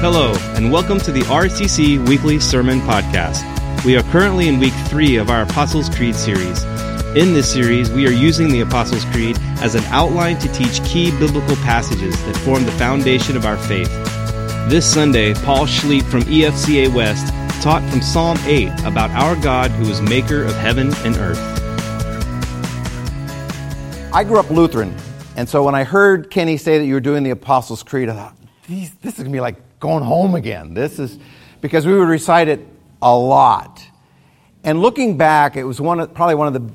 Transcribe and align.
Hello, 0.00 0.32
and 0.54 0.70
welcome 0.70 1.00
to 1.00 1.10
the 1.10 1.22
RCC 1.22 2.06
Weekly 2.06 2.38
Sermon 2.38 2.78
Podcast. 2.82 3.42
We 3.84 3.96
are 3.96 4.04
currently 4.04 4.46
in 4.46 4.60
week 4.60 4.72
three 4.86 5.16
of 5.16 5.28
our 5.28 5.42
Apostles' 5.42 5.88
Creed 5.88 6.14
series. 6.14 6.62
In 7.16 7.34
this 7.34 7.52
series, 7.52 7.90
we 7.90 8.06
are 8.06 8.12
using 8.12 8.48
the 8.48 8.60
Apostles' 8.60 9.04
Creed 9.06 9.36
as 9.60 9.74
an 9.74 9.82
outline 9.86 10.38
to 10.38 10.52
teach 10.52 10.84
key 10.84 11.10
biblical 11.18 11.56
passages 11.56 12.14
that 12.26 12.36
form 12.36 12.64
the 12.64 12.70
foundation 12.72 13.36
of 13.36 13.44
our 13.44 13.56
faith. 13.56 13.88
This 14.70 14.86
Sunday, 14.88 15.34
Paul 15.34 15.66
Schleep 15.66 16.04
from 16.04 16.20
EFCA 16.22 16.94
West 16.94 17.26
taught 17.60 17.82
from 17.90 18.00
Psalm 18.00 18.38
8 18.44 18.68
about 18.84 19.10
our 19.10 19.34
God 19.42 19.72
who 19.72 19.90
is 19.90 20.00
maker 20.00 20.44
of 20.44 20.54
heaven 20.58 20.94
and 20.98 21.16
earth. 21.16 21.40
I 24.14 24.22
grew 24.22 24.38
up 24.38 24.48
Lutheran, 24.48 24.94
and 25.34 25.48
so 25.48 25.64
when 25.64 25.74
I 25.74 25.82
heard 25.82 26.30
Kenny 26.30 26.56
say 26.56 26.78
that 26.78 26.84
you 26.84 26.94
were 26.94 27.00
doing 27.00 27.24
the 27.24 27.30
Apostles' 27.30 27.82
Creed, 27.82 28.08
I 28.08 28.14
thought, 28.14 28.36
this 28.68 28.92
is 29.02 29.14
going 29.14 29.24
to 29.24 29.32
be 29.32 29.40
like 29.40 29.56
going 29.80 30.04
home 30.04 30.34
again. 30.34 30.74
This 30.74 30.98
is 30.98 31.18
because 31.60 31.86
we 31.86 31.96
would 31.96 32.08
recite 32.08 32.48
it 32.48 32.66
a 33.00 33.16
lot. 33.16 33.84
And 34.64 34.80
looking 34.80 35.16
back, 35.16 35.56
it 35.56 35.64
was 35.64 35.80
one 35.80 36.00
of, 36.00 36.14
probably 36.14 36.34
one 36.34 36.48
of 36.48 36.54
the 36.54 36.72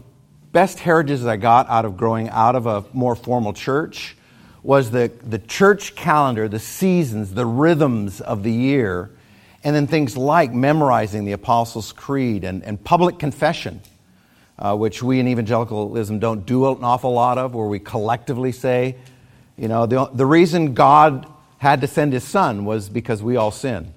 best 0.52 0.80
heritages 0.80 1.25
I 1.25 1.38
got 1.38 1.70
out 1.70 1.85
of 1.85 1.97
growing 1.97 2.30
out 2.30 2.55
of 2.55 2.66
a 2.66 2.85
more 2.94 3.16
formal 3.16 3.53
church 3.53 4.16
was 4.61 4.91
the, 4.91 5.11
the 5.23 5.39
church 5.39 5.95
calendar, 5.95 6.47
the 6.47 6.59
seasons, 6.59 7.34
the 7.34 7.45
rhythms 7.45 8.21
of 8.21 8.44
the 8.44 8.52
year, 8.52 9.11
and 9.63 9.75
then 9.75 9.88
things 9.88 10.16
like 10.16 10.53
memorizing 10.53 11.25
the 11.25 11.33
Apostles' 11.33 11.91
Creed 11.91 12.44
and, 12.44 12.63
and 12.63 12.81
public 12.81 13.20
confession, 13.20 13.81
uh, 14.58 14.75
which 14.75 15.03
we 15.03 15.20
in 15.20 15.27
evangelicalism 15.27 16.20
don't 16.20 16.45
do 16.45 16.72
an 16.72 16.83
awful 16.83 17.11
lot 17.11 17.38
of, 17.38 17.53
where 17.53 17.67
we 17.67 17.80
collectively 17.80 18.53
say, 18.53 18.95
you 19.58 19.67
know, 19.67 19.85
the, 19.85 20.09
the 20.13 20.25
reason 20.25 20.73
God 20.73 21.27
had 21.63 21.80
to 21.80 21.88
send 21.88 22.12
his 22.12 22.26
son 22.26 22.66
was 22.66 22.90
because 22.90 23.23
we 23.23 23.38
all 23.38 23.49
sin. 23.49 23.94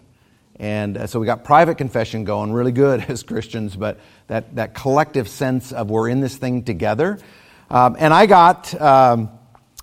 And 0.54 0.96
uh, 0.96 1.06
so 1.08 1.18
we 1.18 1.26
got 1.26 1.42
private 1.42 1.76
confession 1.76 2.22
going 2.22 2.52
really 2.52 2.70
good 2.70 3.00
as 3.08 3.24
Christians, 3.24 3.74
but 3.74 3.98
that, 4.28 4.54
that 4.54 4.72
collective 4.72 5.28
sense 5.28 5.72
of 5.72 5.90
we're 5.90 6.08
in 6.08 6.20
this 6.20 6.36
thing 6.36 6.62
together. 6.62 7.18
Um, 7.68 7.96
and 7.98 8.14
I 8.14 8.26
got 8.26 8.80
um, 8.80 9.30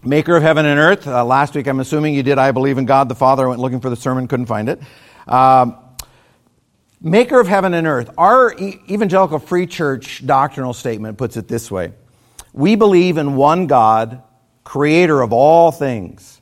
Maker 0.02 0.38
of 0.38 0.44
Heaven 0.44 0.66
and 0.66 0.80
Earth. 0.80 1.06
Uh, 1.06 1.26
last 1.26 1.56
week, 1.56 1.68
I'm 1.68 1.82
assuming 1.82 2.14
you 2.14 2.24
did 2.24 2.38
I 2.38 2.52
Believe 2.52 2.78
in 2.78 2.86
God 2.86 3.10
the 3.10 3.16
Father. 3.16 3.46
I 3.46 3.50
went 3.50 3.60
looking 3.60 3.82
for 3.82 3.90
the 3.90 3.98
sermon, 3.98 4.30
couldn't 4.30 4.46
find 4.46 4.70
it. 4.70 4.82
Um, 5.28 5.76
Maker 7.02 7.42
of 7.42 7.48
Heaven 7.50 7.74
and 7.74 7.86
Earth. 7.86 8.12
Our 8.18 8.58
e- 8.58 8.80
Evangelical 8.90 9.40
Free 9.40 9.68
Church 9.68 10.26
doctrinal 10.26 10.72
statement 10.74 11.18
puts 11.18 11.36
it 11.36 11.50
this 11.50 11.70
way 11.70 11.92
We 12.54 12.78
believe 12.78 13.18
in 13.18 13.36
one 13.36 13.68
God, 13.68 14.24
creator 14.64 15.22
of 15.22 15.34
all 15.34 15.74
things 15.74 16.33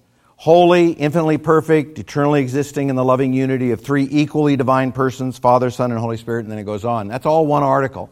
holy, 0.42 0.89
infinitely 0.94 1.38
perfect, 1.38 2.00
eternally 2.00 2.42
existing 2.42 2.89
in 2.89 2.95
the 2.95 3.03
loving 3.03 3.31
unity 3.31 3.70
of 3.70 3.80
three 3.80 4.08
equally 4.09 4.56
divine 4.56 4.92
persons, 4.92 5.38
Father, 5.38 5.70
Son, 5.70 5.92
and 5.92 6.00
Holy 6.00 6.17
Spirit, 6.17 6.45
and 6.45 6.52
then 6.52 6.58
it 6.58 6.64
goes 6.64 6.84
on. 6.84 7.08
That's 7.08 7.28
all 7.28 7.45
one 7.45 7.61
article. 7.61 8.09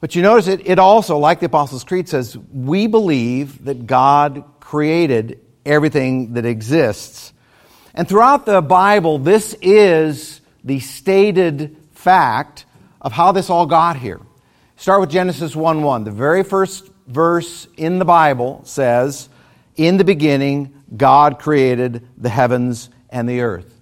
But 0.00 0.14
you 0.14 0.22
notice 0.22 0.48
it, 0.48 0.66
it 0.66 0.78
also, 0.78 1.18
like 1.18 1.40
the 1.40 1.46
Apostles' 1.46 1.84
Creed 1.84 2.08
says, 2.08 2.34
we 2.34 2.86
believe 2.86 3.66
that 3.66 3.86
God 3.86 4.42
created 4.58 5.38
everything 5.66 6.32
that 6.32 6.46
exists. 6.46 7.34
And 7.92 8.08
throughout 8.08 8.46
the 8.46 8.62
Bible, 8.62 9.18
this 9.18 9.54
is 9.60 10.40
the 10.64 10.80
stated 10.80 11.76
fact 11.92 12.64
of 13.02 13.12
how 13.12 13.32
this 13.32 13.50
all 13.50 13.66
got 13.66 13.98
here. 13.98 14.22
Start 14.76 15.02
with 15.02 15.10
Genesis 15.10 15.54
1 15.54 15.82
1. 15.82 16.04
The 16.04 16.10
very 16.10 16.42
first 16.42 16.90
verse 17.06 17.68
in 17.76 17.98
the 17.98 18.06
Bible 18.06 18.62
says, 18.64 19.28
In 19.76 19.98
the 19.98 20.04
beginning, 20.04 20.74
God 20.96 21.38
created 21.38 22.06
the 22.16 22.28
heavens 22.28 22.90
and 23.10 23.28
the 23.28 23.40
earth. 23.40 23.80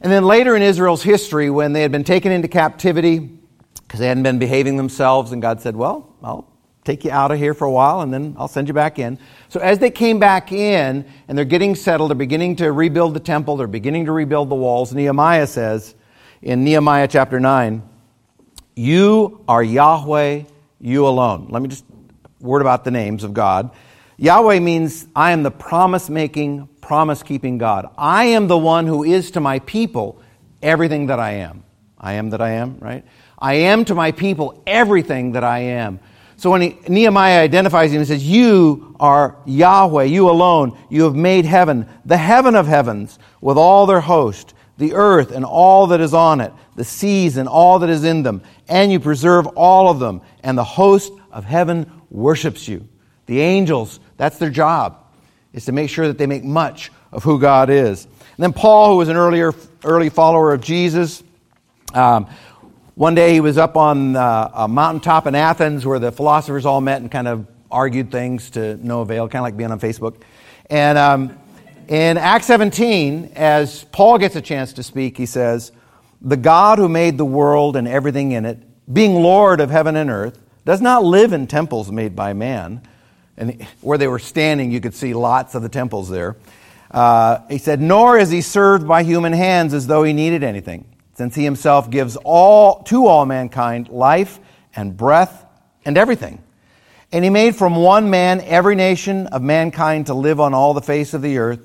And 0.00 0.10
then 0.10 0.24
later 0.24 0.56
in 0.56 0.62
Israel's 0.62 1.02
history, 1.02 1.48
when 1.50 1.72
they 1.72 1.82
had 1.82 1.92
been 1.92 2.04
taken 2.04 2.32
into 2.32 2.48
captivity 2.48 3.18
because 3.92 4.00
they 4.00 4.08
hadn't 4.08 4.22
been 4.22 4.38
behaving 4.38 4.76
themselves, 4.76 5.32
and 5.32 5.40
God 5.40 5.60
said, 5.60 5.76
Well, 5.76 6.14
I'll 6.22 6.48
take 6.84 7.04
you 7.04 7.10
out 7.10 7.30
of 7.30 7.38
here 7.38 7.54
for 7.54 7.66
a 7.66 7.70
while 7.70 8.00
and 8.00 8.12
then 8.12 8.34
I'll 8.38 8.48
send 8.48 8.68
you 8.68 8.74
back 8.74 8.98
in. 8.98 9.18
So 9.48 9.60
as 9.60 9.78
they 9.78 9.90
came 9.90 10.18
back 10.18 10.50
in 10.50 11.04
and 11.28 11.38
they're 11.38 11.44
getting 11.44 11.74
settled, 11.74 12.10
they're 12.10 12.16
beginning 12.16 12.56
to 12.56 12.72
rebuild 12.72 13.14
the 13.14 13.20
temple, 13.20 13.56
they're 13.56 13.66
beginning 13.66 14.06
to 14.06 14.12
rebuild 14.12 14.48
the 14.48 14.56
walls. 14.56 14.92
Nehemiah 14.92 15.46
says 15.46 15.94
in 16.40 16.64
Nehemiah 16.64 17.06
chapter 17.06 17.38
9, 17.38 17.82
You 18.74 19.44
are 19.46 19.62
Yahweh, 19.62 20.44
you 20.80 21.06
alone. 21.06 21.48
Let 21.50 21.62
me 21.62 21.68
just 21.68 21.84
word 22.40 22.62
about 22.62 22.84
the 22.84 22.90
names 22.90 23.22
of 23.22 23.32
God. 23.32 23.70
Yahweh 24.18 24.60
means 24.60 25.06
I 25.16 25.32
am 25.32 25.42
the 25.42 25.50
promise 25.50 26.08
making, 26.08 26.68
promise 26.80 27.22
keeping 27.22 27.58
God. 27.58 27.88
I 27.96 28.24
am 28.26 28.46
the 28.46 28.58
one 28.58 28.86
who 28.86 29.04
is 29.04 29.32
to 29.32 29.40
my 29.40 29.58
people 29.60 30.20
everything 30.62 31.06
that 31.06 31.18
I 31.18 31.32
am. 31.32 31.64
I 31.98 32.14
am 32.14 32.30
that 32.30 32.40
I 32.40 32.50
am, 32.50 32.78
right? 32.78 33.04
I 33.38 33.54
am 33.54 33.84
to 33.86 33.94
my 33.94 34.12
people 34.12 34.62
everything 34.66 35.32
that 35.32 35.44
I 35.44 35.60
am. 35.60 36.00
So 36.36 36.50
when 36.50 36.60
he, 36.60 36.78
Nehemiah 36.88 37.40
identifies 37.40 37.92
him, 37.92 38.00
he 38.00 38.04
says, 38.04 38.26
You 38.26 38.96
are 38.98 39.36
Yahweh, 39.46 40.04
you 40.04 40.28
alone. 40.28 40.76
You 40.90 41.04
have 41.04 41.14
made 41.14 41.44
heaven, 41.44 41.88
the 42.04 42.16
heaven 42.16 42.56
of 42.56 42.66
heavens, 42.66 43.18
with 43.40 43.56
all 43.56 43.86
their 43.86 44.00
host, 44.00 44.54
the 44.78 44.94
earth 44.94 45.30
and 45.30 45.44
all 45.44 45.86
that 45.88 46.00
is 46.00 46.14
on 46.14 46.40
it, 46.40 46.52
the 46.74 46.84
seas 46.84 47.36
and 47.36 47.48
all 47.48 47.78
that 47.80 47.90
is 47.90 48.02
in 48.04 48.24
them, 48.24 48.42
and 48.68 48.90
you 48.90 48.98
preserve 48.98 49.46
all 49.48 49.88
of 49.88 50.00
them, 50.00 50.22
and 50.42 50.58
the 50.58 50.64
host 50.64 51.12
of 51.30 51.44
heaven 51.44 51.90
worships 52.10 52.66
you. 52.66 52.88
The 53.26 53.40
angels 53.40 54.00
that's 54.16 54.38
their 54.38 54.50
job, 54.50 54.98
is 55.52 55.64
to 55.66 55.72
make 55.72 55.90
sure 55.90 56.06
that 56.06 56.18
they 56.18 56.26
make 56.26 56.44
much 56.44 56.90
of 57.10 57.24
who 57.24 57.38
God 57.38 57.70
is. 57.70 58.04
And 58.04 58.38
then 58.38 58.52
Paul, 58.52 58.92
who 58.92 58.96
was 58.96 59.08
an 59.08 59.16
earlier, 59.16 59.52
early 59.84 60.08
follower 60.08 60.52
of 60.52 60.60
Jesus, 60.60 61.22
um, 61.94 62.26
one 62.94 63.14
day 63.14 63.32
he 63.32 63.40
was 63.40 63.58
up 63.58 63.76
on 63.76 64.16
uh, 64.16 64.50
a 64.54 64.68
mountaintop 64.68 65.26
in 65.26 65.34
Athens 65.34 65.84
where 65.84 65.98
the 65.98 66.12
philosophers 66.12 66.66
all 66.66 66.80
met 66.80 67.00
and 67.00 67.10
kind 67.10 67.28
of 67.28 67.46
argued 67.70 68.10
things 68.10 68.50
to 68.50 68.76
no 68.76 69.00
avail, 69.00 69.28
kind 69.28 69.40
of 69.40 69.44
like 69.44 69.56
being 69.56 69.70
on 69.70 69.80
Facebook. 69.80 70.22
And 70.70 70.96
um, 70.96 71.38
in 71.88 72.16
Acts 72.18 72.46
17, 72.46 73.32
as 73.34 73.84
Paul 73.84 74.18
gets 74.18 74.36
a 74.36 74.40
chance 74.40 74.74
to 74.74 74.82
speak, 74.82 75.16
he 75.16 75.26
says, 75.26 75.72
The 76.20 76.36
God 76.36 76.78
who 76.78 76.88
made 76.88 77.18
the 77.18 77.24
world 77.24 77.76
and 77.76 77.88
everything 77.88 78.32
in 78.32 78.44
it, 78.44 78.58
being 78.92 79.14
Lord 79.14 79.60
of 79.60 79.70
heaven 79.70 79.96
and 79.96 80.10
earth, 80.10 80.38
does 80.64 80.80
not 80.80 81.02
live 81.02 81.32
in 81.32 81.46
temples 81.46 81.90
made 81.90 82.14
by 82.14 82.34
man 82.34 82.82
and 83.36 83.62
where 83.80 83.98
they 83.98 84.08
were 84.08 84.18
standing, 84.18 84.70
you 84.70 84.80
could 84.80 84.94
see 84.94 85.14
lots 85.14 85.54
of 85.54 85.62
the 85.62 85.68
temples 85.68 86.08
there. 86.08 86.36
Uh, 86.90 87.40
he 87.48 87.58
said, 87.58 87.80
Nor 87.80 88.18
is 88.18 88.30
he 88.30 88.42
served 88.42 88.86
by 88.86 89.02
human 89.02 89.32
hands 89.32 89.72
as 89.72 89.86
though 89.86 90.02
he 90.02 90.12
needed 90.12 90.42
anything, 90.42 90.84
since 91.14 91.34
he 91.34 91.44
himself 91.44 91.90
gives 91.90 92.16
all 92.16 92.82
to 92.84 93.06
all 93.06 93.24
mankind 93.24 93.88
life 93.88 94.38
and 94.76 94.96
breath 94.96 95.46
and 95.84 95.96
everything. 95.96 96.42
And 97.10 97.24
he 97.24 97.30
made 97.30 97.56
from 97.56 97.76
one 97.76 98.10
man 98.10 98.40
every 98.42 98.74
nation 98.74 99.26
of 99.28 99.42
mankind 99.42 100.06
to 100.06 100.14
live 100.14 100.40
on 100.40 100.54
all 100.54 100.74
the 100.74 100.82
face 100.82 101.14
of 101.14 101.22
the 101.22 101.38
earth, 101.38 101.60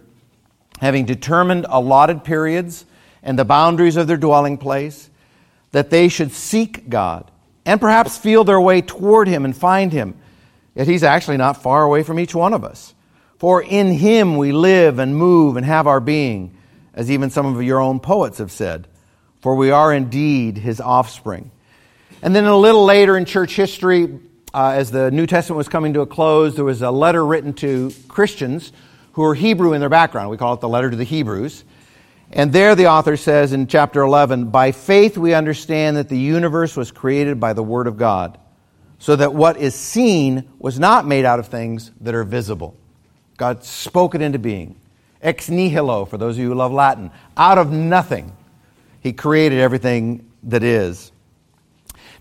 having 0.79 1.05
determined 1.05 1.65
allotted 1.69 2.23
periods 2.23 2.85
and 3.23 3.37
the 3.37 3.45
boundaries 3.45 3.97
of 3.97 4.07
their 4.07 4.17
dwelling 4.17 4.57
place, 4.57 5.09
that 5.71 5.89
they 5.89 6.07
should 6.07 6.31
seek 6.31 6.87
God 6.87 7.29
and 7.65 7.81
perhaps 7.81 8.17
feel 8.17 8.45
their 8.45 8.61
way 8.61 8.81
toward 8.81 9.27
him 9.27 9.43
and 9.43 9.55
find 9.55 9.91
him 9.91 10.15
Yet 10.77 10.87
he's 10.87 11.03
actually 11.03 11.37
not 11.37 11.63
far 11.63 11.81
away 11.83 12.03
from 12.03 12.19
each 12.19 12.35
one 12.35 12.53
of 12.53 12.63
us. 12.63 12.93
For 13.39 13.63
in 13.63 13.87
him 13.87 14.37
we 14.37 14.51
live 14.51 14.99
and 14.99 15.17
move 15.17 15.57
and 15.57 15.65
have 15.65 15.87
our 15.87 15.99
being, 15.99 16.55
as 16.93 17.09
even 17.09 17.31
some 17.31 17.47
of 17.47 17.63
your 17.63 17.79
own 17.79 17.99
poets 17.99 18.37
have 18.37 18.51
said. 18.51 18.87
For 19.41 19.55
we 19.55 19.71
are 19.71 19.91
indeed 19.91 20.59
his 20.59 20.79
offspring. 20.79 21.49
And 22.21 22.35
then 22.35 22.45
a 22.45 22.55
little 22.55 22.85
later 22.85 23.17
in 23.17 23.25
church 23.25 23.55
history, 23.55 24.19
uh, 24.53 24.73
as 24.75 24.91
the 24.91 25.09
New 25.09 25.25
Testament 25.25 25.57
was 25.57 25.67
coming 25.67 25.93
to 25.93 26.01
a 26.01 26.05
close, 26.05 26.55
there 26.55 26.63
was 26.63 26.83
a 26.83 26.91
letter 26.91 27.25
written 27.25 27.53
to 27.53 27.91
Christians 28.07 28.71
who 29.13 29.23
were 29.23 29.33
Hebrew 29.33 29.73
in 29.73 29.79
their 29.79 29.89
background. 29.89 30.29
We 30.29 30.37
call 30.37 30.53
it 30.53 30.61
the 30.61 30.69
letter 30.69 30.91
to 30.91 30.95
the 30.95 31.03
Hebrews. 31.03 31.63
And 32.31 32.53
there 32.53 32.75
the 32.75 32.85
author 32.85 33.17
says 33.17 33.51
in 33.51 33.65
chapter 33.65 34.03
11, 34.03 34.51
By 34.51 34.73
faith 34.73 35.17
we 35.17 35.33
understand 35.33 35.97
that 35.97 36.07
the 36.07 36.19
universe 36.19 36.77
was 36.77 36.91
created 36.91 37.39
by 37.39 37.53
the 37.53 37.63
Word 37.63 37.87
of 37.87 37.97
God 37.97 38.37
so 38.99 39.15
that 39.15 39.33
what 39.33 39.57
is 39.57 39.75
seen 39.75 40.47
was 40.59 40.79
not 40.79 41.05
made 41.05 41.25
out 41.25 41.39
of 41.39 41.47
things 41.47 41.91
that 42.01 42.15
are 42.15 42.23
visible. 42.23 42.75
God 43.37 43.63
spoke 43.63 44.15
it 44.15 44.21
into 44.21 44.39
being. 44.39 44.79
Ex 45.21 45.49
nihilo, 45.49 46.05
for 46.05 46.17
those 46.17 46.35
of 46.35 46.41
you 46.41 46.49
who 46.49 46.55
love 46.55 46.71
Latin, 46.71 47.11
out 47.35 47.57
of 47.57 47.71
nothing, 47.71 48.35
He 49.01 49.13
created 49.13 49.59
everything 49.59 50.29
that 50.43 50.63
is. 50.63 51.11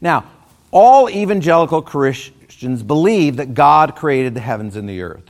Now, 0.01 0.31
all 0.71 1.09
evangelical 1.09 1.83
Christians 1.83 2.83
believe 2.83 3.37
that 3.37 3.55
God 3.55 3.97
created 3.97 4.35
the 4.35 4.41
heavens 4.41 4.77
and 4.77 4.89
the 4.89 5.03
earth. 5.03 5.25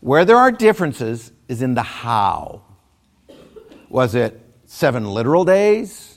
Where 0.00 0.24
there 0.24 0.36
are 0.36 0.52
differences 0.52 1.32
is 1.48 1.62
in 1.62 1.74
the 1.74 1.82
how. 1.82 2.62
Was 3.88 4.14
it 4.14 4.40
seven 4.66 5.08
literal 5.10 5.44
days? 5.44 6.07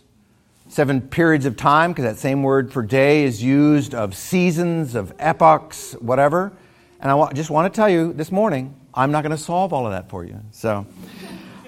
Seven 0.71 1.01
periods 1.01 1.45
of 1.45 1.57
time, 1.57 1.91
because 1.91 2.05
that 2.05 2.17
same 2.17 2.43
word 2.43 2.71
for 2.71 2.81
day 2.81 3.25
is 3.25 3.43
used 3.43 3.93
of 3.93 4.15
seasons, 4.15 4.95
of 4.95 5.13
epochs, 5.19 5.93
whatever. 5.99 6.53
And 7.01 7.11
I 7.11 7.31
just 7.33 7.49
want 7.49 7.71
to 7.71 7.75
tell 7.75 7.89
you 7.89 8.13
this 8.13 8.31
morning, 8.31 8.73
I'm 8.93 9.11
not 9.11 9.21
going 9.23 9.35
to 9.35 9.43
solve 9.43 9.73
all 9.73 9.85
of 9.85 9.91
that 9.91 10.09
for 10.09 10.23
you. 10.23 10.39
So, 10.51 10.85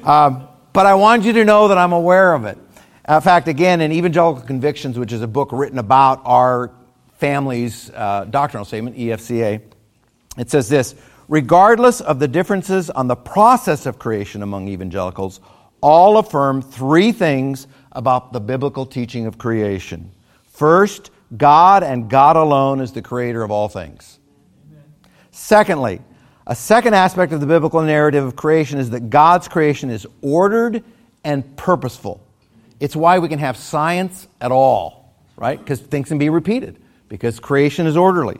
um, 0.03 0.47
but 0.71 0.85
I 0.85 0.93
want 0.93 1.25
you 1.25 1.33
to 1.33 1.43
know 1.43 1.67
that 1.67 1.77
I'm 1.77 1.91
aware 1.91 2.33
of 2.33 2.45
it. 2.45 2.57
In 3.09 3.19
fact, 3.19 3.49
again, 3.49 3.81
in 3.81 3.91
Evangelical 3.91 4.41
Convictions, 4.41 4.97
which 4.97 5.11
is 5.11 5.21
a 5.21 5.27
book 5.27 5.49
written 5.51 5.79
about 5.79 6.21
our 6.23 6.71
family's 7.17 7.89
uh, 7.89 8.25
doctrinal 8.29 8.63
statement, 8.63 8.95
EFCA, 8.95 9.61
it 10.37 10.49
says 10.49 10.69
this 10.69 10.95
Regardless 11.27 11.99
of 11.99 12.19
the 12.19 12.27
differences 12.29 12.89
on 12.89 13.07
the 13.07 13.15
process 13.15 13.85
of 13.85 13.99
creation 13.99 14.43
among 14.43 14.69
evangelicals, 14.69 15.41
all 15.81 16.17
affirm 16.17 16.61
three 16.61 17.11
things 17.11 17.67
about 17.93 18.33
the 18.33 18.39
biblical 18.39 18.85
teaching 18.85 19.25
of 19.25 19.37
creation. 19.37 20.11
First, 20.47 21.11
God 21.35 21.83
and 21.83 22.09
God 22.09 22.35
alone 22.35 22.81
is 22.81 22.91
the 22.91 23.01
creator 23.01 23.43
of 23.43 23.51
all 23.51 23.69
things. 23.69 24.19
Secondly, 25.31 26.01
a 26.45 26.55
second 26.55 26.93
aspect 26.93 27.31
of 27.31 27.39
the 27.39 27.47
biblical 27.47 27.81
narrative 27.81 28.23
of 28.25 28.35
creation 28.35 28.77
is 28.77 28.89
that 28.89 29.09
God's 29.09 29.47
creation 29.47 29.89
is 29.89 30.05
ordered 30.21 30.83
and 31.23 31.55
purposeful. 31.55 32.21
It's 32.79 32.95
why 32.95 33.19
we 33.19 33.29
can 33.29 33.39
have 33.39 33.55
science 33.55 34.27
at 34.41 34.51
all, 34.51 35.15
right? 35.37 35.57
Because 35.57 35.79
things 35.79 36.09
can 36.09 36.17
be 36.17 36.29
repeated, 36.29 36.77
because 37.07 37.39
creation 37.39 37.87
is 37.87 37.95
orderly. 37.95 38.37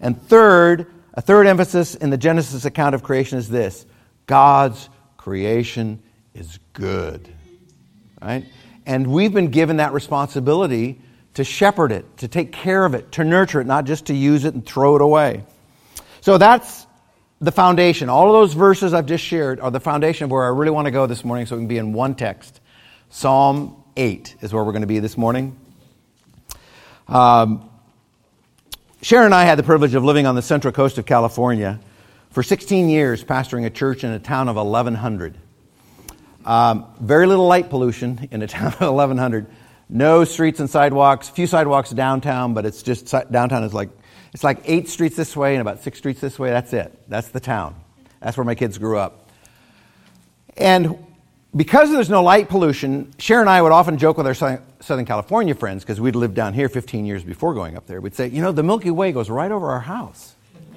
And 0.00 0.20
third, 0.22 0.90
a 1.12 1.20
third 1.20 1.46
emphasis 1.46 1.94
in 1.94 2.10
the 2.10 2.16
Genesis 2.16 2.64
account 2.64 2.94
of 2.94 3.02
creation 3.02 3.38
is 3.38 3.48
this 3.48 3.84
God's 4.26 4.88
creation 5.18 6.02
is 6.34 6.58
good, 6.72 7.28
right? 8.22 8.44
And 8.86 9.06
we've 9.06 9.32
been 9.32 9.50
given 9.50 9.78
that 9.78 9.92
responsibility 9.92 11.00
to 11.34 11.44
shepherd 11.44 11.92
it, 11.92 12.18
to 12.18 12.28
take 12.28 12.52
care 12.52 12.84
of 12.84 12.94
it, 12.94 13.12
to 13.12 13.24
nurture 13.24 13.60
it, 13.60 13.66
not 13.66 13.84
just 13.84 14.06
to 14.06 14.14
use 14.14 14.44
it 14.44 14.54
and 14.54 14.64
throw 14.64 14.96
it 14.96 15.02
away. 15.02 15.44
So 16.20 16.38
that's 16.38 16.86
the 17.40 17.52
foundation. 17.52 18.08
All 18.08 18.26
of 18.28 18.32
those 18.32 18.54
verses 18.54 18.94
I've 18.94 19.06
just 19.06 19.24
shared 19.24 19.60
are 19.60 19.70
the 19.70 19.80
foundation 19.80 20.24
of 20.24 20.30
where 20.30 20.44
I 20.44 20.48
really 20.48 20.70
want 20.70 20.86
to 20.86 20.90
go 20.90 21.06
this 21.06 21.24
morning 21.24 21.46
so 21.46 21.56
we 21.56 21.62
can 21.62 21.68
be 21.68 21.78
in 21.78 21.92
one 21.92 22.14
text. 22.14 22.60
Psalm 23.10 23.82
8 23.96 24.36
is 24.40 24.52
where 24.52 24.62
we're 24.64 24.72
going 24.72 24.82
to 24.82 24.86
be 24.86 25.00
this 25.00 25.16
morning. 25.16 25.56
Um, 27.08 27.68
Sharon 29.02 29.26
and 29.26 29.34
I 29.34 29.44
had 29.44 29.58
the 29.58 29.62
privilege 29.62 29.94
of 29.94 30.04
living 30.04 30.26
on 30.26 30.34
the 30.34 30.42
central 30.42 30.72
coast 30.72 30.96
of 30.96 31.04
California 31.04 31.78
for 32.30 32.42
16 32.42 32.88
years, 32.88 33.22
pastoring 33.22 33.66
a 33.66 33.70
church 33.70 34.02
in 34.02 34.10
a 34.10 34.18
town 34.18 34.48
of 34.48 34.56
1,100. 34.56 35.36
Um, 36.44 36.86
very 37.00 37.26
little 37.26 37.46
light 37.46 37.70
pollution 37.70 38.28
in 38.30 38.42
a 38.42 38.46
town 38.48 38.68
of 38.68 38.80
1,100. 38.80 39.46
No 39.88 40.24
streets 40.24 40.60
and 40.60 40.68
sidewalks. 40.68 41.28
Few 41.28 41.46
sidewalks 41.46 41.90
downtown, 41.90 42.54
but 42.54 42.66
it's 42.66 42.82
just 42.82 43.14
downtown 43.30 43.64
is 43.64 43.74
like 43.74 43.90
it's 44.32 44.42
like 44.42 44.62
eight 44.64 44.88
streets 44.88 45.14
this 45.14 45.36
way 45.36 45.54
and 45.54 45.60
about 45.60 45.82
six 45.82 45.98
streets 45.98 46.20
this 46.20 46.38
way. 46.38 46.50
That's 46.50 46.72
it. 46.72 46.98
That's 47.08 47.28
the 47.28 47.40
town. 47.40 47.76
That's 48.20 48.36
where 48.36 48.44
my 48.44 48.56
kids 48.56 48.78
grew 48.78 48.98
up. 48.98 49.28
And 50.56 50.98
because 51.54 51.92
there's 51.92 52.10
no 52.10 52.22
light 52.22 52.48
pollution, 52.48 53.12
Sharon 53.18 53.42
and 53.42 53.50
I 53.50 53.62
would 53.62 53.70
often 53.70 53.96
joke 53.96 54.16
with 54.16 54.26
our 54.26 54.34
Southern 54.34 55.04
California 55.04 55.54
friends, 55.54 55.84
because 55.84 56.00
we'd 56.00 56.16
lived 56.16 56.34
down 56.34 56.52
here 56.52 56.68
15 56.68 57.06
years 57.06 57.22
before 57.22 57.54
going 57.54 57.76
up 57.76 57.86
there. 57.86 58.00
We'd 58.00 58.16
say, 58.16 58.28
you 58.28 58.42
know, 58.42 58.50
the 58.50 58.64
Milky 58.64 58.90
Way 58.90 59.12
goes 59.12 59.30
right 59.30 59.52
over 59.52 59.70
our 59.70 59.80
house. 59.80 60.34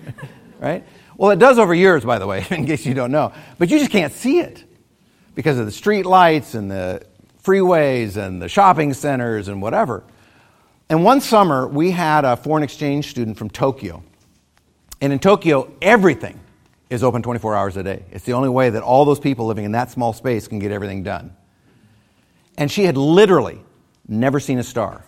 right? 0.59 0.85
Well, 1.15 1.31
it 1.31 1.39
does 1.39 1.57
over 1.57 1.73
yours, 1.73 2.05
by 2.05 2.19
the 2.19 2.27
way, 2.27 2.45
in 2.51 2.67
case 2.67 2.85
you 2.85 2.93
don't 2.93 3.11
know. 3.11 3.33
But 3.57 3.71
you 3.71 3.79
just 3.79 3.91
can't 3.91 4.13
see 4.13 4.39
it 4.39 4.66
because 5.37 5.59
of 5.59 5.67
the 5.67 5.71
street 5.71 6.07
lights 6.07 6.55
and 6.55 6.71
the 6.71 6.99
freeways 7.43 8.17
and 8.17 8.41
the 8.41 8.49
shopping 8.49 8.91
centers 8.91 9.47
and 9.47 9.61
whatever. 9.61 10.03
And 10.89 11.03
one 11.03 11.21
summer, 11.21 11.67
we 11.67 11.91
had 11.91 12.25
a 12.25 12.35
foreign 12.35 12.63
exchange 12.63 13.11
student 13.11 13.37
from 13.37 13.51
Tokyo. 13.51 14.01
And 14.99 15.13
in 15.13 15.19
Tokyo, 15.19 15.71
everything 15.79 16.39
is 16.89 17.03
open 17.03 17.21
24 17.21 17.55
hours 17.55 17.77
a 17.77 17.83
day. 17.83 18.03
It's 18.11 18.25
the 18.25 18.33
only 18.33 18.49
way 18.49 18.71
that 18.71 18.81
all 18.81 19.05
those 19.05 19.19
people 19.19 19.45
living 19.45 19.63
in 19.63 19.73
that 19.73 19.91
small 19.91 20.11
space 20.11 20.47
can 20.47 20.57
get 20.57 20.71
everything 20.71 21.03
done. 21.03 21.35
And 22.57 22.71
she 22.71 22.85
had 22.85 22.97
literally 22.97 23.59
never 24.07 24.39
seen 24.39 24.57
a 24.57 24.63
star. 24.63 25.05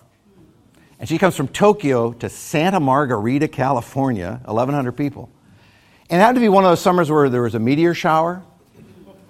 And 1.00 1.10
she 1.10 1.18
comes 1.18 1.36
from 1.36 1.48
Tokyo 1.48 2.14
to 2.14 2.30
Santa 2.30 2.80
Margarita, 2.80 3.48
California, 3.48 4.42
1,100 4.46 4.92
people. 4.92 5.32
And 6.08 6.22
it 6.22 6.24
had 6.24 6.36
to 6.36 6.42
be 6.42 6.50
one 6.50 6.66
of 6.66 6.70
those 6.70 6.82
summers 6.82 7.10
where 7.10 7.30
there 7.30 7.42
was 7.42 7.56
a 7.56 7.60
meteor 7.60 7.96
shower. 7.96 8.44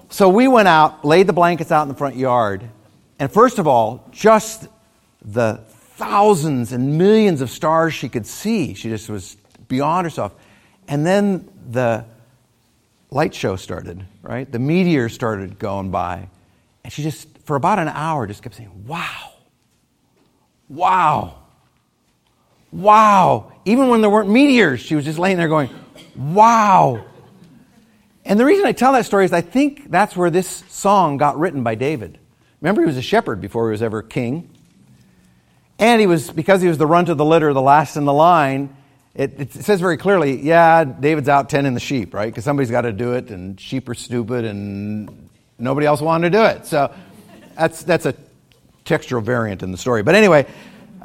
So 0.09 0.27
we 0.27 0.47
went 0.47 0.67
out, 0.67 1.05
laid 1.05 1.27
the 1.27 1.33
blankets 1.33 1.71
out 1.71 1.83
in 1.83 1.87
the 1.87 1.95
front 1.95 2.15
yard, 2.15 2.67
and 3.19 3.31
first 3.31 3.59
of 3.59 3.67
all, 3.67 4.07
just 4.11 4.67
the 5.21 5.61
thousands 5.97 6.71
and 6.71 6.97
millions 6.97 7.41
of 7.41 7.49
stars 7.49 7.93
she 7.93 8.09
could 8.09 8.25
see, 8.25 8.73
she 8.73 8.89
just 8.89 9.09
was 9.09 9.37
beyond 9.67 10.05
herself. 10.05 10.33
And 10.87 11.05
then 11.05 11.47
the 11.69 12.05
light 13.11 13.35
show 13.35 13.55
started, 13.55 14.03
right? 14.21 14.51
The 14.51 14.59
meteors 14.59 15.13
started 15.13 15.59
going 15.59 15.91
by. 15.91 16.29
And 16.83 16.91
she 16.91 17.03
just, 17.03 17.27
for 17.39 17.55
about 17.55 17.77
an 17.77 17.89
hour, 17.89 18.25
just 18.25 18.41
kept 18.41 18.55
saying, 18.55 18.87
wow, 18.87 19.33
wow, 20.69 21.35
wow. 22.71 23.51
Even 23.65 23.89
when 23.89 24.01
there 24.01 24.09
weren't 24.09 24.29
meteors, 24.29 24.79
she 24.79 24.95
was 24.95 25.05
just 25.05 25.19
laying 25.19 25.37
there 25.37 25.49
going, 25.49 25.69
wow. 26.15 27.05
And 28.25 28.39
the 28.39 28.45
reason 28.45 28.65
I 28.65 28.73
tell 28.73 28.93
that 28.93 29.05
story 29.05 29.25
is 29.25 29.33
I 29.33 29.41
think 29.41 29.89
that's 29.89 30.15
where 30.15 30.29
this 30.29 30.63
song 30.69 31.17
got 31.17 31.37
written 31.39 31.63
by 31.63 31.75
David. 31.75 32.19
Remember, 32.61 32.81
he 32.81 32.87
was 32.87 32.97
a 32.97 33.01
shepherd 33.01 33.41
before 33.41 33.69
he 33.69 33.71
was 33.71 33.81
ever 33.81 34.01
king. 34.01 34.49
And 35.79 36.01
he 36.01 36.07
was, 36.07 36.29
because 36.29 36.61
he 36.61 36.67
was 36.67 36.77
the 36.77 36.85
runt 36.85 37.07
of 37.07 37.17
the 37.17 37.25
litter, 37.25 37.53
the 37.53 37.61
last 37.61 37.95
in 37.95 38.03
the 38.03 38.13
line, 38.13 38.75
it, 39.15 39.39
it, 39.39 39.53
says 39.53 39.79
very 39.79 39.97
clearly, 39.97 40.41
yeah, 40.41 40.83
David's 40.83 41.29
out 41.29 41.49
tending 41.49 41.73
the 41.73 41.79
sheep, 41.79 42.13
right? 42.13 42.27
Because 42.27 42.43
somebody's 42.43 42.69
got 42.69 42.81
to 42.81 42.91
do 42.91 43.13
it, 43.13 43.31
and 43.31 43.59
sheep 43.59 43.87
are 43.89 43.95
stupid, 43.95 44.45
and 44.45 45.29
nobody 45.57 45.87
else 45.87 46.01
wanted 46.01 46.31
to 46.31 46.37
do 46.37 46.43
it. 46.43 46.65
So 46.65 46.93
that's, 47.55 47.83
that's 47.83 48.05
a 48.05 48.13
textural 48.85 49.23
variant 49.23 49.63
in 49.63 49.71
the 49.71 49.77
story. 49.77 50.03
But 50.03 50.15
anyway, 50.15 50.45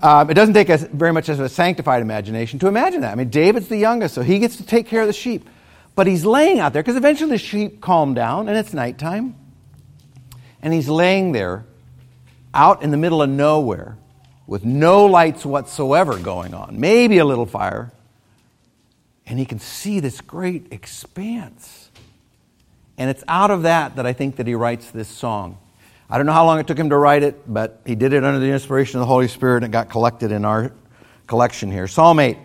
um, 0.03 0.29
it 0.29 0.35
doesn't 0.35 0.55
take 0.55 0.71
us 0.71 0.83
very 0.83 1.13
much 1.13 1.29
of 1.29 1.39
a 1.41 1.49
sanctified 1.49 2.03
imagination 2.03 2.59
to 2.59 2.67
imagine 2.67 3.03
that. 3.03 3.13
I 3.13 3.15
mean, 3.15 3.31
David's 3.31 3.69
the 3.69 3.77
youngest, 3.77 4.15
so 4.15 4.23
he 4.23 4.39
gets 4.39 4.57
to 4.57 4.67
take 4.67 4.87
care 4.87 5.01
of 5.01 5.07
the 5.07 5.13
sheep. 5.13 5.49
But 5.95 6.07
he's 6.07 6.25
laying 6.25 6.59
out 6.59 6.73
there 6.73 6.83
because 6.83 6.97
eventually 6.97 7.31
the 7.31 7.39
sheep 7.39 7.81
calm 7.81 8.15
down 8.15 8.49
and 8.49 8.57
it's 8.57 8.73
nighttime. 8.75 9.37
And 10.61 10.73
he's 10.73 10.89
laying 10.89 11.33
there 11.33 11.67
out 12.53 12.83
in 12.83 12.91
the 12.91 12.97
middle 12.97 13.23
of 13.23 13.29
nowhere 13.31 13.97
with 14.47 14.65
no 14.65 15.07
lights 15.07 15.45
whatsoever 15.45 16.19
going 16.19 16.55
on, 16.55 16.79
maybe 16.79 17.19
a 17.19 17.25
little 17.25 17.47
fire, 17.47 17.93
and 19.27 19.39
he 19.39 19.45
can 19.45 19.59
see 19.59 20.01
this 20.01 20.21
great 20.21 20.73
expanse. 20.73 21.91
And 22.99 23.11
it's 23.11 23.25
out 23.27 23.51
of 23.51 23.63
that 23.63 23.97
that 23.97 24.07
I 24.07 24.13
think 24.13 24.37
that 24.37 24.47
he 24.47 24.55
writes 24.55 24.91
this 24.91 25.09
song. 25.09 25.59
I 26.09 26.17
don't 26.17 26.27
know 26.27 26.33
how 26.33 26.45
long 26.45 26.61
it 26.61 26.67
took 26.67 26.79
him 26.79 26.91
to 26.91 26.97
write 26.97 27.23
it, 27.23 27.53
but 27.53 27.81
he 27.87 27.95
did 27.95 28.13
it 28.13 28.23
under 28.23 28.39
the 28.39 28.53
inspiration 28.53 28.99
of 28.99 29.01
the 29.01 29.07
Holy 29.07 29.29
Spirit 29.29 29.65
and 29.65 29.67
it 29.67 29.73
got 29.73 29.89
collected 29.89 30.31
in 30.31 30.45
our 30.45 30.73
collection 31.27 31.73
here. 31.73 31.89
Psalm 31.89 32.21
8. 32.21 32.37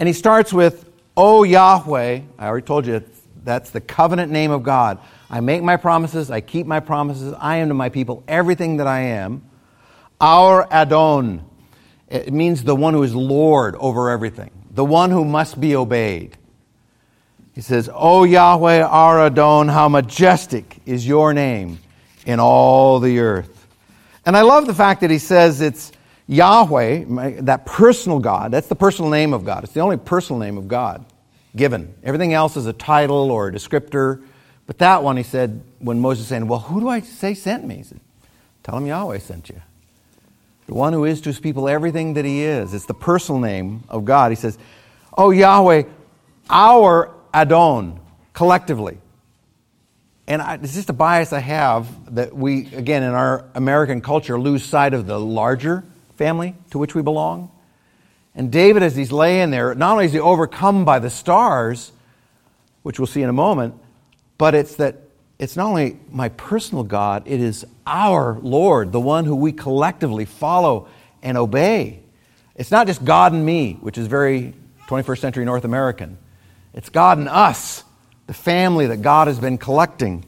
And 0.00 0.08
he 0.08 0.12
starts 0.12 0.52
with, 0.52 0.91
O 1.16 1.42
Yahweh, 1.42 2.20
I 2.38 2.46
already 2.46 2.66
told 2.66 2.86
you 2.86 3.02
that's 3.44 3.70
the 3.70 3.80
covenant 3.80 4.32
name 4.32 4.50
of 4.50 4.62
God. 4.62 4.98
I 5.28 5.40
make 5.40 5.62
my 5.62 5.76
promises, 5.76 6.30
I 6.30 6.40
keep 6.40 6.66
my 6.66 6.80
promises, 6.80 7.34
I 7.38 7.56
am 7.56 7.68
to 7.68 7.74
my 7.74 7.88
people 7.88 8.22
everything 8.28 8.78
that 8.78 8.86
I 8.86 9.00
am. 9.00 9.42
Our 10.20 10.72
Adon, 10.72 11.44
it 12.08 12.32
means 12.32 12.62
the 12.62 12.76
one 12.76 12.94
who 12.94 13.02
is 13.02 13.14
Lord 13.14 13.74
over 13.76 14.10
everything 14.10 14.50
the 14.72 14.84
one 14.84 15.10
who 15.10 15.24
must 15.24 15.60
be 15.60 15.76
obeyed. 15.76 16.36
He 17.54 17.60
says, 17.60 17.90
O 17.92 18.24
Yahweh, 18.24 18.82
our 18.82 19.26
Adon, 19.26 19.68
how 19.68 19.88
majestic 19.88 20.80
is 20.86 21.06
your 21.06 21.34
name 21.34 21.78
in 22.24 22.40
all 22.40 22.98
the 22.98 23.18
earth. 23.18 23.66
And 24.24 24.36
I 24.36 24.42
love 24.42 24.66
the 24.66 24.74
fact 24.74 25.02
that 25.02 25.10
he 25.10 25.18
says 25.18 25.60
it's 25.60 25.92
Yahweh, 26.32 27.40
that 27.42 27.66
personal 27.66 28.18
God. 28.18 28.50
That's 28.50 28.68
the 28.68 28.74
personal 28.74 29.10
name 29.10 29.34
of 29.34 29.44
God. 29.44 29.64
It's 29.64 29.72
the 29.72 29.80
only 29.80 29.96
personal 29.96 30.40
name 30.40 30.58
of 30.58 30.68
God 30.68 31.04
given. 31.54 31.94
Everything 32.02 32.32
else 32.32 32.56
is 32.56 32.66
a 32.66 32.72
title 32.72 33.30
or 33.30 33.48
a 33.48 33.52
descriptor. 33.52 34.24
But 34.66 34.78
that 34.78 35.02
one, 35.02 35.16
he 35.16 35.22
said, 35.22 35.62
when 35.78 36.00
Moses 36.00 36.26
said, 36.26 36.44
Well, 36.44 36.60
who 36.60 36.80
do 36.80 36.88
I 36.88 37.00
say 37.00 37.34
sent 37.34 37.64
me? 37.64 37.76
He 37.76 37.82
said, 37.82 38.00
Tell 38.62 38.76
him 38.76 38.86
Yahweh 38.86 39.18
sent 39.18 39.48
you 39.48 39.60
the 40.66 40.74
one 40.74 40.92
who 40.92 41.04
is 41.04 41.20
to 41.20 41.28
his 41.28 41.40
people 41.40 41.68
everything 41.68 42.14
that 42.14 42.24
he 42.24 42.42
is. 42.42 42.72
It's 42.72 42.86
the 42.86 42.94
personal 42.94 43.40
name 43.40 43.84
of 43.88 44.04
God. 44.04 44.32
He 44.32 44.36
says, 44.36 44.56
Oh, 45.16 45.30
Yahweh, 45.30 45.82
our 46.48 47.14
Adon, 47.34 48.00
collectively. 48.32 48.98
And 50.26 50.40
I, 50.40 50.54
it's 50.54 50.74
just 50.74 50.88
a 50.88 50.94
bias 50.94 51.32
I 51.32 51.40
have 51.40 52.14
that 52.14 52.34
we, 52.34 52.72
again, 52.74 53.02
in 53.02 53.10
our 53.10 53.44
American 53.54 54.00
culture, 54.00 54.40
lose 54.40 54.64
sight 54.64 54.94
of 54.94 55.06
the 55.06 55.18
larger 55.18 55.84
family 56.16 56.54
to 56.70 56.78
which 56.78 56.94
we 56.94 57.02
belong. 57.02 57.50
And 58.34 58.50
David, 58.50 58.82
as 58.82 58.96
he's 58.96 59.12
laying 59.12 59.50
there, 59.50 59.74
not 59.74 59.92
only 59.92 60.06
is 60.06 60.12
he 60.12 60.20
overcome 60.20 60.84
by 60.84 60.98
the 60.98 61.10
stars, 61.10 61.92
which 62.82 62.98
we'll 62.98 63.06
see 63.06 63.22
in 63.22 63.28
a 63.28 63.34
moment, 63.34 63.74
but 64.38 64.54
it's 64.54 64.76
that 64.76 64.96
it's 65.38 65.56
not 65.56 65.66
only 65.66 65.98
my 66.10 66.28
personal 66.28 66.84
God, 66.84 67.24
it 67.26 67.40
is 67.40 67.66
our 67.86 68.38
Lord, 68.40 68.92
the 68.92 69.00
one 69.00 69.24
who 69.24 69.34
we 69.34 69.52
collectively 69.52 70.24
follow 70.24 70.88
and 71.22 71.36
obey. 71.36 72.00
It's 72.54 72.70
not 72.70 72.86
just 72.86 73.04
God 73.04 73.32
and 73.32 73.44
me, 73.44 73.74
which 73.80 73.98
is 73.98 74.06
very 74.06 74.54
21st 74.86 75.18
century 75.18 75.44
North 75.44 75.64
American. 75.64 76.18
It's 76.74 76.90
God 76.90 77.18
and 77.18 77.28
us, 77.28 77.82
the 78.26 78.34
family 78.34 78.86
that 78.86 78.98
God 78.98 79.26
has 79.26 79.38
been 79.38 79.58
collecting. 79.58 80.24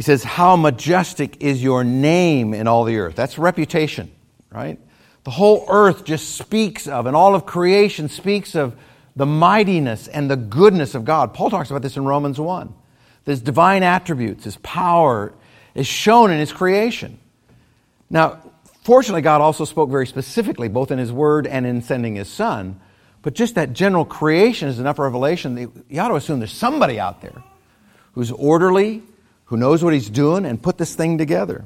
He 0.00 0.02
says, 0.02 0.24
How 0.24 0.56
majestic 0.56 1.42
is 1.42 1.62
your 1.62 1.84
name 1.84 2.54
in 2.54 2.66
all 2.66 2.84
the 2.84 2.96
earth. 2.96 3.14
That's 3.14 3.36
reputation, 3.36 4.10
right? 4.50 4.80
The 5.24 5.30
whole 5.30 5.66
earth 5.68 6.06
just 6.06 6.36
speaks 6.36 6.86
of, 6.86 7.04
and 7.04 7.14
all 7.14 7.34
of 7.34 7.44
creation 7.44 8.08
speaks 8.08 8.54
of 8.54 8.74
the 9.14 9.26
mightiness 9.26 10.08
and 10.08 10.30
the 10.30 10.38
goodness 10.38 10.94
of 10.94 11.04
God. 11.04 11.34
Paul 11.34 11.50
talks 11.50 11.68
about 11.68 11.82
this 11.82 11.98
in 11.98 12.06
Romans 12.06 12.40
1. 12.40 12.72
His 13.26 13.42
divine 13.42 13.82
attributes, 13.82 14.44
his 14.44 14.56
power 14.62 15.34
is 15.74 15.86
shown 15.86 16.30
in 16.30 16.38
his 16.38 16.50
creation. 16.50 17.18
Now, 18.08 18.40
fortunately, 18.84 19.20
God 19.20 19.42
also 19.42 19.66
spoke 19.66 19.90
very 19.90 20.06
specifically, 20.06 20.68
both 20.68 20.90
in 20.90 20.98
his 20.98 21.12
word 21.12 21.46
and 21.46 21.66
in 21.66 21.82
sending 21.82 22.14
his 22.14 22.30
son. 22.30 22.80
But 23.20 23.34
just 23.34 23.56
that 23.56 23.74
general 23.74 24.06
creation 24.06 24.70
is 24.70 24.78
enough 24.78 24.98
revelation. 24.98 25.84
You 25.90 26.00
ought 26.00 26.08
to 26.08 26.14
assume 26.14 26.40
there's 26.40 26.52
somebody 26.52 26.98
out 26.98 27.20
there 27.20 27.44
who's 28.14 28.32
orderly, 28.32 29.02
who 29.50 29.56
knows 29.56 29.82
what 29.82 29.92
he's 29.92 30.08
doing, 30.08 30.46
and 30.46 30.62
put 30.62 30.78
this 30.78 30.94
thing 30.94 31.18
together. 31.18 31.64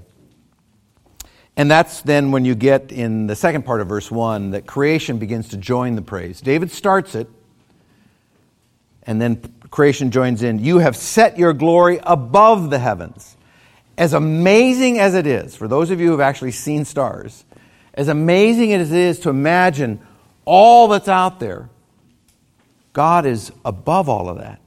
And 1.55 1.71
that's 1.71 2.01
then 2.01 2.31
when 2.31 2.47
you 2.47 2.55
get 2.55 2.91
in 2.91 3.27
the 3.27 3.37
second 3.37 3.67
part 3.67 3.83
of 3.83 3.89
verse 3.89 4.11
1 4.11 4.53
that 4.53 4.67
creation 4.67 5.19
begins 5.19 5.51
to 5.51 5.59
join 5.59 5.95
the 5.95 6.01
praise. 6.01 6.41
David 6.41 6.71
starts 6.71 7.15
it, 7.15 7.29
and 9.03 9.21
then 9.21 9.39
creation 9.71 10.11
joins 10.11 10.43
in. 10.43 10.61
You 10.61 10.79
have 10.79 10.97
set 10.97 11.37
your 11.37 11.53
glory 11.53 12.01
above 12.03 12.71
the 12.71 12.79
heavens. 12.79 13.37
As 13.99 14.15
amazing 14.15 14.99
as 14.99 15.15
it 15.15 15.27
is, 15.27 15.55
for 15.55 15.69
those 15.69 15.91
of 15.91 16.01
you 16.01 16.07
who 16.07 16.13
have 16.13 16.21
actually 16.21 16.53
seen 16.53 16.87
stars, 16.87 17.45
as 17.93 18.09
amazing 18.09 18.73
as 18.73 18.91
it 18.91 18.99
is 18.99 19.19
to 19.21 19.29
imagine 19.29 20.01
all 20.47 20.89
that's 20.89 21.07
out 21.07 21.39
there, 21.39 21.69
God 22.95 23.27
is 23.27 23.53
above 23.63 24.09
all 24.09 24.31
of 24.31 24.39
that. 24.39 24.59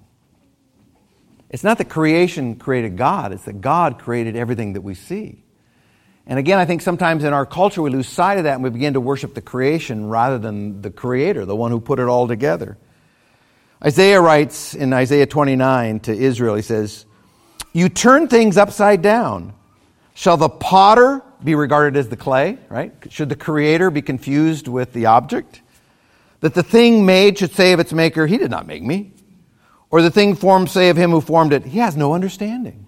It's 1.49 1.63
not 1.63 1.77
that 1.77 1.89
creation 1.89 2.55
created 2.55 2.97
God, 2.97 3.31
it's 3.31 3.45
that 3.45 3.61
God 3.61 3.99
created 3.99 4.35
everything 4.35 4.73
that 4.73 4.81
we 4.81 4.93
see. 4.93 5.43
And 6.25 6.37
again, 6.37 6.59
I 6.59 6.65
think 6.65 6.81
sometimes 6.81 7.23
in 7.23 7.31
our 7.31 7.45
culture 7.45 7.81
we 7.81 7.89
lose 7.89 8.07
sight 8.07 8.37
of 8.37 8.43
that 8.43 8.55
and 8.55 8.63
we 8.63 8.69
begin 8.69 8.93
to 8.93 9.01
worship 9.01 9.33
the 9.33 9.41
creation 9.41 10.09
rather 10.09 10.37
than 10.37 10.81
the 10.81 10.91
creator, 10.91 11.45
the 11.45 11.55
one 11.55 11.71
who 11.71 11.79
put 11.79 11.99
it 11.99 12.07
all 12.07 12.27
together. 12.27 12.77
Isaiah 13.83 14.19
writes 14.19 14.73
in 14.73 14.91
Isaiah 14.91 15.25
29 15.25 16.01
to 16.01 16.13
Israel, 16.13 16.55
he 16.55 16.61
says, 16.61 17.05
You 17.71 17.87
turn 17.87 18.27
things 18.27 18.57
upside 18.57 19.01
down. 19.01 19.53
Shall 20.15 20.35
the 20.35 20.49
potter 20.49 21.21
be 21.43 21.55
regarded 21.55 21.95
as 21.95 22.09
the 22.09 22.17
clay, 22.17 22.57
right? 22.69 22.91
Should 23.09 23.29
the 23.29 23.35
creator 23.35 23.89
be 23.89 24.01
confused 24.01 24.67
with 24.67 24.91
the 24.91 25.05
object? 25.05 25.61
That 26.41 26.55
the 26.55 26.63
thing 26.63 27.05
made 27.05 27.37
should 27.37 27.53
say 27.53 27.71
of 27.71 27.79
its 27.79 27.93
maker, 27.93 28.27
He 28.27 28.37
did 28.37 28.51
not 28.51 28.67
make 28.67 28.83
me. 28.83 29.13
Or 29.89 30.01
the 30.01 30.11
thing 30.11 30.35
formed 30.35 30.69
say 30.69 30.89
of 30.89 30.97
him 30.97 31.11
who 31.11 31.21
formed 31.21 31.53
it, 31.53 31.65
He 31.65 31.79
has 31.79 31.95
no 31.95 32.13
understanding. 32.13 32.87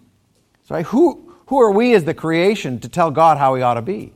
So, 0.68 0.75
right? 0.75 0.86
who, 0.86 1.34
who 1.48 1.60
are 1.60 1.72
we 1.72 1.94
as 1.94 2.03
the 2.03 2.13
creation 2.13 2.79
to 2.82 2.89
tell 2.89 3.10
God 3.12 3.38
how 3.38 3.56
he 3.56 3.62
ought 3.62 3.75
to 3.75 3.82
be? 3.82 4.13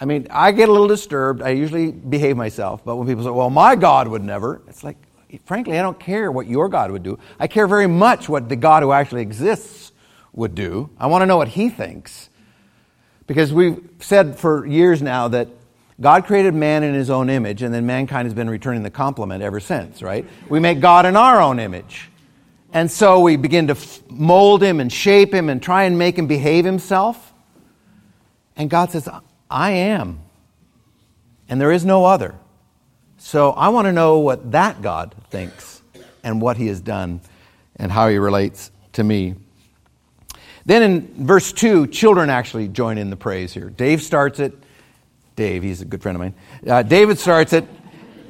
I 0.00 0.04
mean, 0.04 0.26
I 0.30 0.52
get 0.52 0.68
a 0.68 0.72
little 0.72 0.88
disturbed. 0.88 1.42
I 1.42 1.50
usually 1.50 1.92
behave 1.92 2.36
myself, 2.36 2.84
but 2.84 2.96
when 2.96 3.06
people 3.06 3.24
say, 3.24 3.30
well, 3.30 3.50
my 3.50 3.76
God 3.76 4.08
would 4.08 4.22
never, 4.22 4.62
it's 4.66 4.82
like, 4.82 4.96
frankly, 5.44 5.78
I 5.78 5.82
don't 5.82 6.00
care 6.00 6.32
what 6.32 6.46
your 6.46 6.68
God 6.68 6.90
would 6.90 7.02
do. 7.02 7.18
I 7.38 7.46
care 7.46 7.66
very 7.66 7.86
much 7.86 8.28
what 8.28 8.48
the 8.48 8.56
God 8.56 8.82
who 8.82 8.92
actually 8.92 9.22
exists 9.22 9.92
would 10.32 10.54
do. 10.54 10.90
I 10.98 11.06
want 11.06 11.22
to 11.22 11.26
know 11.26 11.36
what 11.36 11.48
he 11.48 11.68
thinks. 11.68 12.30
Because 13.26 13.52
we've 13.52 13.88
said 14.00 14.38
for 14.38 14.66
years 14.66 15.02
now 15.02 15.28
that 15.28 15.48
God 16.00 16.24
created 16.24 16.54
man 16.54 16.82
in 16.82 16.94
his 16.94 17.10
own 17.10 17.28
image, 17.28 17.62
and 17.62 17.74
then 17.74 17.84
mankind 17.84 18.26
has 18.26 18.34
been 18.34 18.48
returning 18.48 18.82
the 18.82 18.90
compliment 18.90 19.42
ever 19.42 19.60
since, 19.60 20.02
right? 20.02 20.26
We 20.48 20.58
make 20.58 20.80
God 20.80 21.04
in 21.04 21.14
our 21.14 21.40
own 21.40 21.58
image. 21.58 22.10
And 22.72 22.90
so 22.90 23.20
we 23.20 23.36
begin 23.36 23.66
to 23.66 23.76
mold 24.08 24.62
him 24.62 24.80
and 24.80 24.92
shape 24.92 25.34
him 25.34 25.48
and 25.48 25.62
try 25.62 25.84
and 25.84 25.98
make 25.98 26.16
him 26.16 26.26
behave 26.26 26.64
himself. 26.64 27.34
And 28.56 28.70
God 28.70 28.92
says, 28.92 29.08
I 29.50 29.70
am. 29.72 30.20
And 31.48 31.60
there 31.60 31.72
is 31.72 31.84
no 31.84 32.04
other. 32.04 32.34
So 33.18 33.50
I 33.50 33.68
want 33.68 33.86
to 33.86 33.92
know 33.92 34.18
what 34.18 34.52
that 34.52 34.80
God 34.80 35.14
thinks 35.28 35.82
and 36.22 36.40
what 36.40 36.56
he 36.56 36.68
has 36.68 36.80
done 36.80 37.20
and 37.76 37.90
how 37.90 38.08
he 38.08 38.16
relates 38.18 38.70
to 38.92 39.04
me. 39.04 39.34
Then 40.64 40.82
in 40.82 41.26
verse 41.26 41.52
2, 41.52 41.88
children 41.88 42.30
actually 42.30 42.68
join 42.68 42.98
in 42.98 43.10
the 43.10 43.16
praise 43.16 43.52
here. 43.52 43.68
Dave 43.68 44.02
starts 44.02 44.38
it. 44.38 44.56
Dave, 45.40 45.62
he's 45.62 45.80
a 45.80 45.86
good 45.86 46.02
friend 46.02 46.16
of 46.16 46.20
mine. 46.20 46.34
Uh, 46.66 46.82
David 46.82 47.18
starts 47.18 47.54
it. 47.54 47.66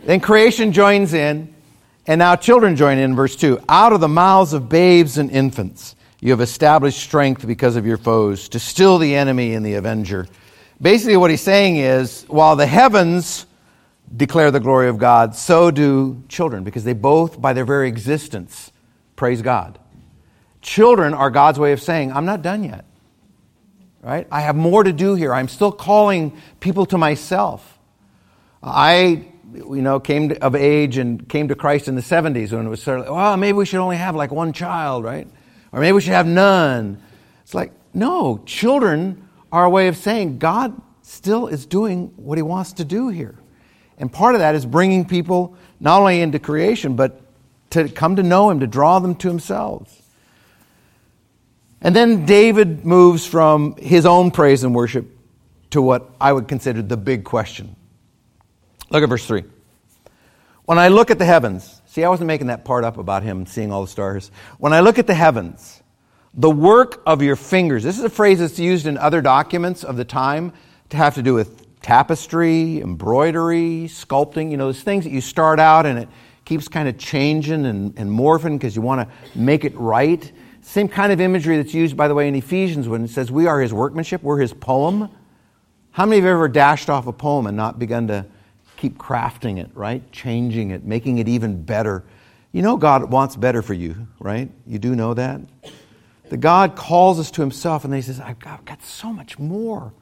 Then 0.05 0.21
creation 0.21 0.71
joins 0.71 1.13
in. 1.13 1.53
And 2.07 2.21
now 2.21 2.37
children 2.37 2.77
join 2.77 2.99
in, 2.99 3.17
verse 3.17 3.35
2. 3.35 3.65
Out 3.69 3.93
of 3.93 4.01
the 4.01 4.07
mouths 4.07 4.53
of 4.53 4.69
babes 4.69 5.19
and 5.19 5.29
infants, 5.29 5.97
you 6.21 6.31
have 6.31 6.41
established 6.41 7.01
strength 7.01 7.45
because 7.45 7.75
of 7.75 7.85
your 7.85 7.97
foes, 7.97 8.49
to 8.51 8.61
still 8.61 8.99
the 8.99 9.17
enemy 9.17 9.55
and 9.55 9.67
the 9.67 9.75
avenger. 9.75 10.29
Basically, 10.81 11.17
what 11.17 11.33
he's 11.33 11.41
saying 11.41 11.79
is 11.79 12.23
while 12.29 12.55
the 12.55 12.67
heavens 12.67 13.45
declare 14.17 14.53
the 14.53 14.61
glory 14.61 14.89
of 14.89 14.97
God, 14.97 15.35
so 15.35 15.73
do 15.73 16.23
children, 16.29 16.63
because 16.63 16.85
they 16.85 16.93
both, 16.93 17.41
by 17.41 17.55
their 17.55 17.65
very 17.65 17.89
existence, 17.89 18.71
praise 19.17 19.43
God. 19.43 19.81
Children 20.63 21.15
are 21.15 21.31
God's 21.31 21.59
way 21.59 21.73
of 21.73 21.83
saying, 21.83 22.13
I'm 22.13 22.25
not 22.25 22.41
done 22.41 22.63
yet. 22.63 22.85
Right? 24.03 24.27
I 24.31 24.41
have 24.41 24.57
more 24.57 24.83
to 24.83 24.93
do 24.93 25.15
here. 25.15 25.35
I'm 25.35 25.49
still 25.49 25.73
calling 25.73 26.37
people 26.59 26.87
to 26.87 26.99
myself. 26.99 27.79
I 28.63 29.27
you 29.55 29.83
know, 29.83 30.01
came 30.01 30.37
of 30.41 30.55
age 30.55 30.97
and 30.97 31.29
came 31.29 31.49
to 31.49 31.55
Christ 31.55 31.89
in 31.89 31.97
the 31.97 32.03
70s 32.03 32.53
when 32.53 32.67
it 32.67 32.69
was 32.69 32.83
sort 32.83 33.01
of, 33.01 33.15
well, 33.15 33.37
maybe 33.37 33.57
we 33.57 33.67
should 33.67 33.81
only 33.81 33.97
have 33.97 34.15
like 34.15 34.31
one 34.31 34.53
child, 34.53 35.05
right? 35.05 35.29
Or 35.73 35.81
maybe 35.81 35.93
we 35.93 36.01
should 36.01 36.13
have 36.13 36.27
none. 36.27 37.03
It's 37.43 37.55
like, 37.55 37.73
no, 37.93 38.43
children 38.47 39.29
are 39.51 39.65
a 39.65 39.71
way 39.71 39.89
of 39.89 39.97
saying 39.97 40.39
God 40.39 40.81
still 41.03 41.49
is 41.49 41.67
doing 41.67 42.13
what 42.17 42.39
he 42.39 42.43
wants 42.43 42.75
to 42.75 42.85
do 42.85 43.09
here. 43.09 43.37
And 43.99 44.13
part 44.13 44.35
of 44.35 44.41
that 44.41 44.55
is 44.55 44.65
bringing 44.65 45.05
people 45.05 45.57
not 45.81 46.01
only 46.01 46.21
into 46.21 46.39
creation, 46.39 46.97
but 46.97 47.21
to 47.71 47.89
come 47.89 48.17
to 48.17 48.23
know 48.23 48.51
him, 48.51 48.61
to 48.61 48.67
draw 48.67 48.99
them 48.99 49.15
to 49.17 49.29
themselves. 49.29 50.00
And 51.81 51.97
then 51.97 52.27
David 52.27 52.85
moves 52.85 53.25
from 53.27 53.77
his 53.77 54.05
own 54.05 54.31
praise 54.31 54.65
and 54.65 54.75
worship 54.75 55.07
to 55.71 55.81
what 55.81 56.11
I 56.21 56.33
would 56.33 56.49
consider 56.49 56.83
the 56.83 56.97
big 56.97 57.25
question 57.25 57.77
Look 58.91 59.05
at 59.05 59.09
verse 59.09 59.25
3. 59.25 59.45
When 60.65 60.79
I 60.79 60.89
look 60.89 61.11
at 61.11 61.19
the 61.19 61.25
heavens, 61.25 61.81
see, 61.87 62.03
I 62.03 62.09
wasn't 62.09 62.27
making 62.27 62.49
that 62.49 62.65
part 62.65 62.85
up 62.85 62.99
about 62.99 63.23
him 63.23 63.47
seeing 63.47 63.73
all 63.73 63.83
the 63.83 63.89
stars. 63.89 64.31
When 64.59 64.73
I 64.73 64.81
look 64.81 64.99
at 64.99 65.07
the 65.07 65.15
heavens, 65.15 65.81
the 66.35 66.51
work 66.51 67.03
of 67.07 67.23
your 67.23 67.37
fingers, 67.37 67.83
this 67.83 67.99
is 67.99 68.05
a 68.05 68.11
phrase 68.11 68.41
that's 68.41 68.59
used 68.59 68.87
in 68.87 68.99
other 68.99 69.21
documents 69.21 69.85
of 69.85 69.97
the 69.97 70.05
time 70.05 70.53
to 70.91 70.97
have 70.97 71.15
to 71.15 71.23
do 71.23 71.35
with 71.35 71.81
tapestry, 71.83 72.81
embroidery, 72.81 73.87
sculpting, 73.89 74.51
you 74.51 74.57
know, 74.57 74.67
those 74.67 74.83
things 74.83 75.05
that 75.05 75.11
you 75.11 75.21
start 75.21 75.59
out 75.59 75.87
and 75.87 75.99
it 75.99 76.09
keeps 76.45 76.69
kind 76.69 76.89
of 76.89 76.99
changing 76.99 77.65
and, 77.67 77.97
and 77.97 78.11
morphing 78.11 78.59
because 78.59 78.75
you 78.75 78.83
want 78.83 79.09
to 79.09 79.39
make 79.39 79.65
it 79.65 79.75
right. 79.77 80.33
Same 80.63 80.89
kind 80.89 81.13
of 81.13 81.21
imagery 81.21 81.57
that's 81.57 81.75
used, 81.75 81.97
by 81.97 82.09
the 82.09 82.15
way, 82.15 82.29
in 82.29 82.35
Ephesians 82.35 82.89
when 82.89 83.05
it 83.05 83.11
says 83.11 83.31
we 83.31 83.47
are 83.47 83.61
his 83.61 83.73
workmanship, 83.73 84.23
we're 84.23 84.39
his 84.39 84.53
poem. 84.53 85.09
How 85.93 86.07
many 86.07 86.19
of 86.19 86.25
you 86.25 86.29
have 86.29 86.37
ever 86.37 86.49
dashed 86.49 86.91
off 86.91 87.07
a 87.07 87.13
poem 87.13 87.47
and 87.47 87.57
not 87.57 87.79
begun 87.79 88.09
to 88.09 88.27
keep 88.77 88.97
crafting 88.97 89.59
it, 89.59 89.71
right? 89.75 90.11
Changing 90.13 90.71
it, 90.71 90.85
making 90.85 91.19
it 91.19 91.29
even 91.29 91.63
better. 91.63 92.05
You 92.53 92.63
know 92.63 92.77
God 92.77 93.11
wants 93.11 93.37
better 93.37 93.63
for 93.63 93.75
you, 93.75 94.09
right? 94.19 94.51
You 94.67 94.79
do 94.79 94.97
know 94.97 95.15
that? 95.15 95.41
The 96.31 96.37
God 96.37 96.77
calls 96.77 97.19
us 97.19 97.31
to 97.33 97.41
himself 97.41 97.85
and 97.85 97.95
he 97.95 98.03
says, 98.03 98.21
I've 98.21 98.39
got, 98.39 98.61
I've 98.61 98.65
got 98.65 98.83
so 98.83 99.13
much 99.13 99.39
more 99.39 99.93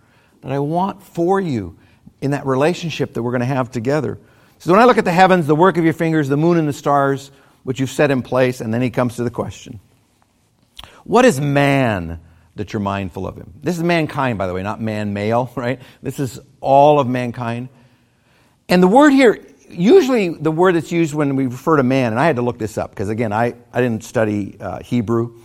that 0.43 0.53
I 0.53 0.59
want 0.59 1.03
for 1.03 1.41
you 1.41 1.77
in 2.21 2.33
that 2.33 2.47
relationship 2.47 3.15
that 3.15 3.23
we're 3.23 3.31
going 3.31 3.41
to 3.41 3.47
have 3.47 3.71
together. 3.71 4.19
So 4.59 4.73
when 4.73 4.81
I 4.81 4.85
look 4.85 4.99
at 4.99 5.05
the 5.05 5.13
heavens, 5.13 5.47
the 5.47 5.57
work 5.57 5.77
of 5.77 5.85
your 5.85 5.93
fingers, 5.93 6.29
the 6.29 6.37
moon 6.37 6.59
and 6.59 6.69
the 6.69 6.73
stars, 6.73 7.31
which 7.65 7.81
you've 7.81 7.91
set 7.91 8.11
in 8.11 8.23
place, 8.23 8.61
and 8.61 8.73
then 8.73 8.83
he 8.83 8.91
comes 8.91 9.17
to 9.17 9.25
the 9.25 9.31
question 9.31 9.81
What 11.05 11.25
is 11.25 11.41
man 11.41 12.21
that 12.57 12.73
you're 12.73 12.81
mindful 12.81 13.27
of 13.27 13.37
him? 13.37 13.55
This 13.63 13.77
is 13.77 13.83
mankind, 13.83 14.39
by 14.39 14.47
the 14.47 14.55
way, 14.55 14.63
not 14.63 14.81
man 14.81 15.13
male, 15.13 15.51
right? 15.57 15.81
This 16.03 16.19
is 16.19 16.41
all 16.61 17.01
of 17.01 17.07
mankind. 17.07 17.69
And 18.69 18.83
the 18.83 18.89
word 18.89 19.11
here, 19.11 19.45
usually 19.71 20.29
the 20.29 20.51
word 20.51 20.75
that's 20.75 20.93
used 20.93 21.15
when 21.15 21.37
we 21.37 21.47
refer 21.47 21.77
to 21.77 21.83
man, 21.83 22.13
and 22.13 22.21
I 22.21 22.27
had 22.27 22.37
to 22.37 22.43
look 22.43 22.59
this 22.59 22.77
up 22.77 22.91
because, 22.91 23.09
again, 23.09 23.33
I, 23.33 23.55
I 23.73 23.81
didn't 23.81 24.05
study 24.05 24.57
uh, 24.61 24.81
Hebrew. 24.81 25.41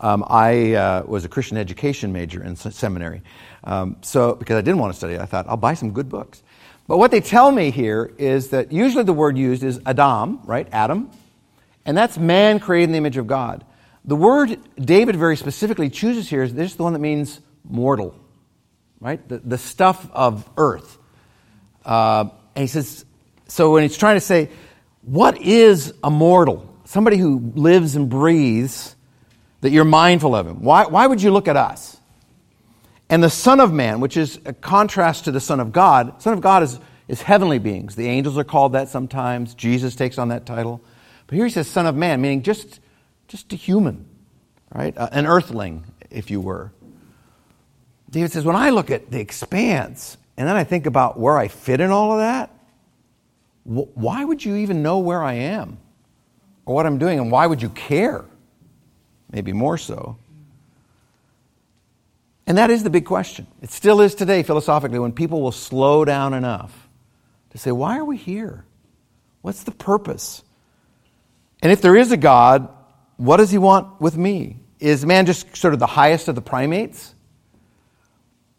Um, 0.00 0.24
I 0.28 0.74
uh, 0.74 1.02
was 1.06 1.24
a 1.24 1.28
Christian 1.28 1.56
education 1.56 2.12
major 2.12 2.42
in 2.42 2.54
seminary. 2.54 3.22
Um, 3.64 3.96
so, 4.02 4.34
because 4.34 4.56
I 4.56 4.60
didn't 4.60 4.78
want 4.78 4.92
to 4.92 4.96
study, 4.96 5.18
I 5.18 5.26
thought, 5.26 5.48
I'll 5.48 5.56
buy 5.56 5.74
some 5.74 5.92
good 5.92 6.08
books. 6.08 6.42
But 6.86 6.98
what 6.98 7.10
they 7.10 7.20
tell 7.20 7.50
me 7.50 7.70
here 7.70 8.12
is 8.16 8.48
that 8.48 8.72
usually 8.72 9.04
the 9.04 9.12
word 9.12 9.36
used 9.36 9.62
is 9.62 9.80
Adam, 9.84 10.40
right? 10.44 10.66
Adam. 10.72 11.10
And 11.84 11.96
that's 11.96 12.16
man 12.16 12.60
created 12.60 12.84
in 12.84 12.92
the 12.92 12.98
image 12.98 13.16
of 13.16 13.26
God. 13.26 13.64
The 14.04 14.16
word 14.16 14.58
David 14.76 15.16
very 15.16 15.36
specifically 15.36 15.90
chooses 15.90 16.28
here 16.28 16.42
is 16.42 16.54
this 16.54 16.70
is 16.70 16.76
the 16.76 16.82
one 16.82 16.92
that 16.94 16.98
means 16.98 17.40
mortal, 17.64 18.14
right? 19.00 19.26
The, 19.28 19.38
the 19.38 19.58
stuff 19.58 20.08
of 20.12 20.48
earth. 20.56 20.98
Uh, 21.84 22.30
and 22.54 22.62
he 22.62 22.68
says, 22.68 23.04
so 23.48 23.72
when 23.72 23.82
he's 23.82 23.96
trying 23.96 24.16
to 24.16 24.20
say, 24.20 24.50
what 25.02 25.40
is 25.40 25.94
a 26.02 26.10
mortal? 26.10 26.74
Somebody 26.84 27.16
who 27.16 27.52
lives 27.54 27.96
and 27.96 28.08
breathes, 28.08 28.94
that 29.60 29.70
you're 29.70 29.84
mindful 29.84 30.34
of 30.34 30.46
him. 30.46 30.62
Why, 30.62 30.86
why 30.86 31.06
would 31.06 31.20
you 31.20 31.30
look 31.30 31.48
at 31.48 31.56
us? 31.56 31.96
And 33.10 33.22
the 33.22 33.30
Son 33.30 33.60
of 33.60 33.72
Man, 33.72 34.00
which 34.00 34.16
is 34.16 34.38
a 34.44 34.52
contrast 34.52 35.24
to 35.24 35.30
the 35.30 35.40
Son 35.40 35.60
of 35.60 35.72
God, 35.72 36.22
Son 36.22 36.32
of 36.32 36.40
God 36.40 36.62
is, 36.62 36.78
is 37.08 37.22
heavenly 37.22 37.58
beings. 37.58 37.96
The 37.96 38.06
angels 38.06 38.36
are 38.36 38.44
called 38.44 38.72
that 38.72 38.88
sometimes. 38.88 39.54
Jesus 39.54 39.94
takes 39.94 40.18
on 40.18 40.28
that 40.28 40.46
title. 40.46 40.82
But 41.26 41.36
here 41.36 41.46
he 41.46 41.50
says 41.50 41.68
Son 41.68 41.86
of 41.86 41.96
Man, 41.96 42.20
meaning 42.20 42.42
just, 42.42 42.80
just 43.28 43.52
a 43.52 43.56
human, 43.56 44.06
right? 44.74 44.96
Uh, 44.96 45.08
an 45.12 45.26
earthling, 45.26 45.84
if 46.10 46.30
you 46.30 46.40
were. 46.40 46.72
David 48.10 48.32
says, 48.32 48.44
when 48.44 48.56
I 48.56 48.70
look 48.70 48.90
at 48.90 49.10
the 49.10 49.20
expanse 49.20 50.16
and 50.36 50.48
then 50.48 50.56
I 50.56 50.64
think 50.64 50.86
about 50.86 51.18
where 51.20 51.36
I 51.36 51.48
fit 51.48 51.80
in 51.80 51.90
all 51.90 52.12
of 52.12 52.18
that, 52.18 52.50
wh- 53.64 53.96
why 53.96 54.24
would 54.24 54.44
you 54.44 54.56
even 54.56 54.82
know 54.82 54.98
where 54.98 55.22
I 55.22 55.34
am 55.34 55.78
or 56.64 56.74
what 56.74 56.86
I'm 56.86 56.98
doing 56.98 57.18
and 57.18 57.30
why 57.30 57.46
would 57.46 57.60
you 57.60 57.68
care? 57.68 58.24
Maybe 59.30 59.52
more 59.52 59.76
so. 59.76 60.16
And 62.46 62.56
that 62.56 62.70
is 62.70 62.82
the 62.82 62.88
big 62.88 63.04
question. 63.04 63.46
It 63.60 63.70
still 63.70 64.00
is 64.00 64.14
today, 64.14 64.42
philosophically, 64.42 64.98
when 64.98 65.12
people 65.12 65.42
will 65.42 65.52
slow 65.52 66.06
down 66.06 66.32
enough 66.32 66.88
to 67.50 67.58
say, 67.58 67.70
why 67.72 67.98
are 67.98 68.04
we 68.06 68.16
here? 68.16 68.64
What's 69.42 69.64
the 69.64 69.70
purpose? 69.70 70.42
And 71.60 71.70
if 71.70 71.82
there 71.82 71.94
is 71.94 72.10
a 72.10 72.16
God, 72.16 72.70
what 73.18 73.36
does 73.36 73.50
he 73.50 73.58
want 73.58 74.00
with 74.00 74.16
me? 74.16 74.56
Is 74.80 75.04
man 75.04 75.26
just 75.26 75.54
sort 75.56 75.74
of 75.74 75.80
the 75.80 75.86
highest 75.86 76.28
of 76.28 76.34
the 76.34 76.40
primates? 76.40 77.14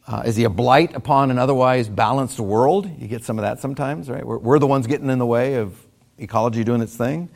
Uh, 0.06 0.24
is 0.26 0.36
he 0.36 0.44
a 0.44 0.50
blight 0.50 0.96
upon 0.96 1.32
an 1.32 1.40
otherwise 1.40 1.88
balanced 1.88 2.40
world? 2.40 2.90
You 3.00 3.08
get 3.08 3.24
some 3.24 3.40
of 3.40 3.44
that 3.44 3.60
sometimes, 3.60 4.10
right? 4.10 4.26
We're, 4.26 4.38
we're 4.38 4.60
the 4.60 4.68
ones 4.68 4.86
getting 4.86 5.10
in 5.10 5.18
the 5.18 5.26
way 5.26 5.56
of 5.56 5.80
ecology 6.18 6.64
doing 6.64 6.82
its 6.82 6.96
thing. 6.96 7.30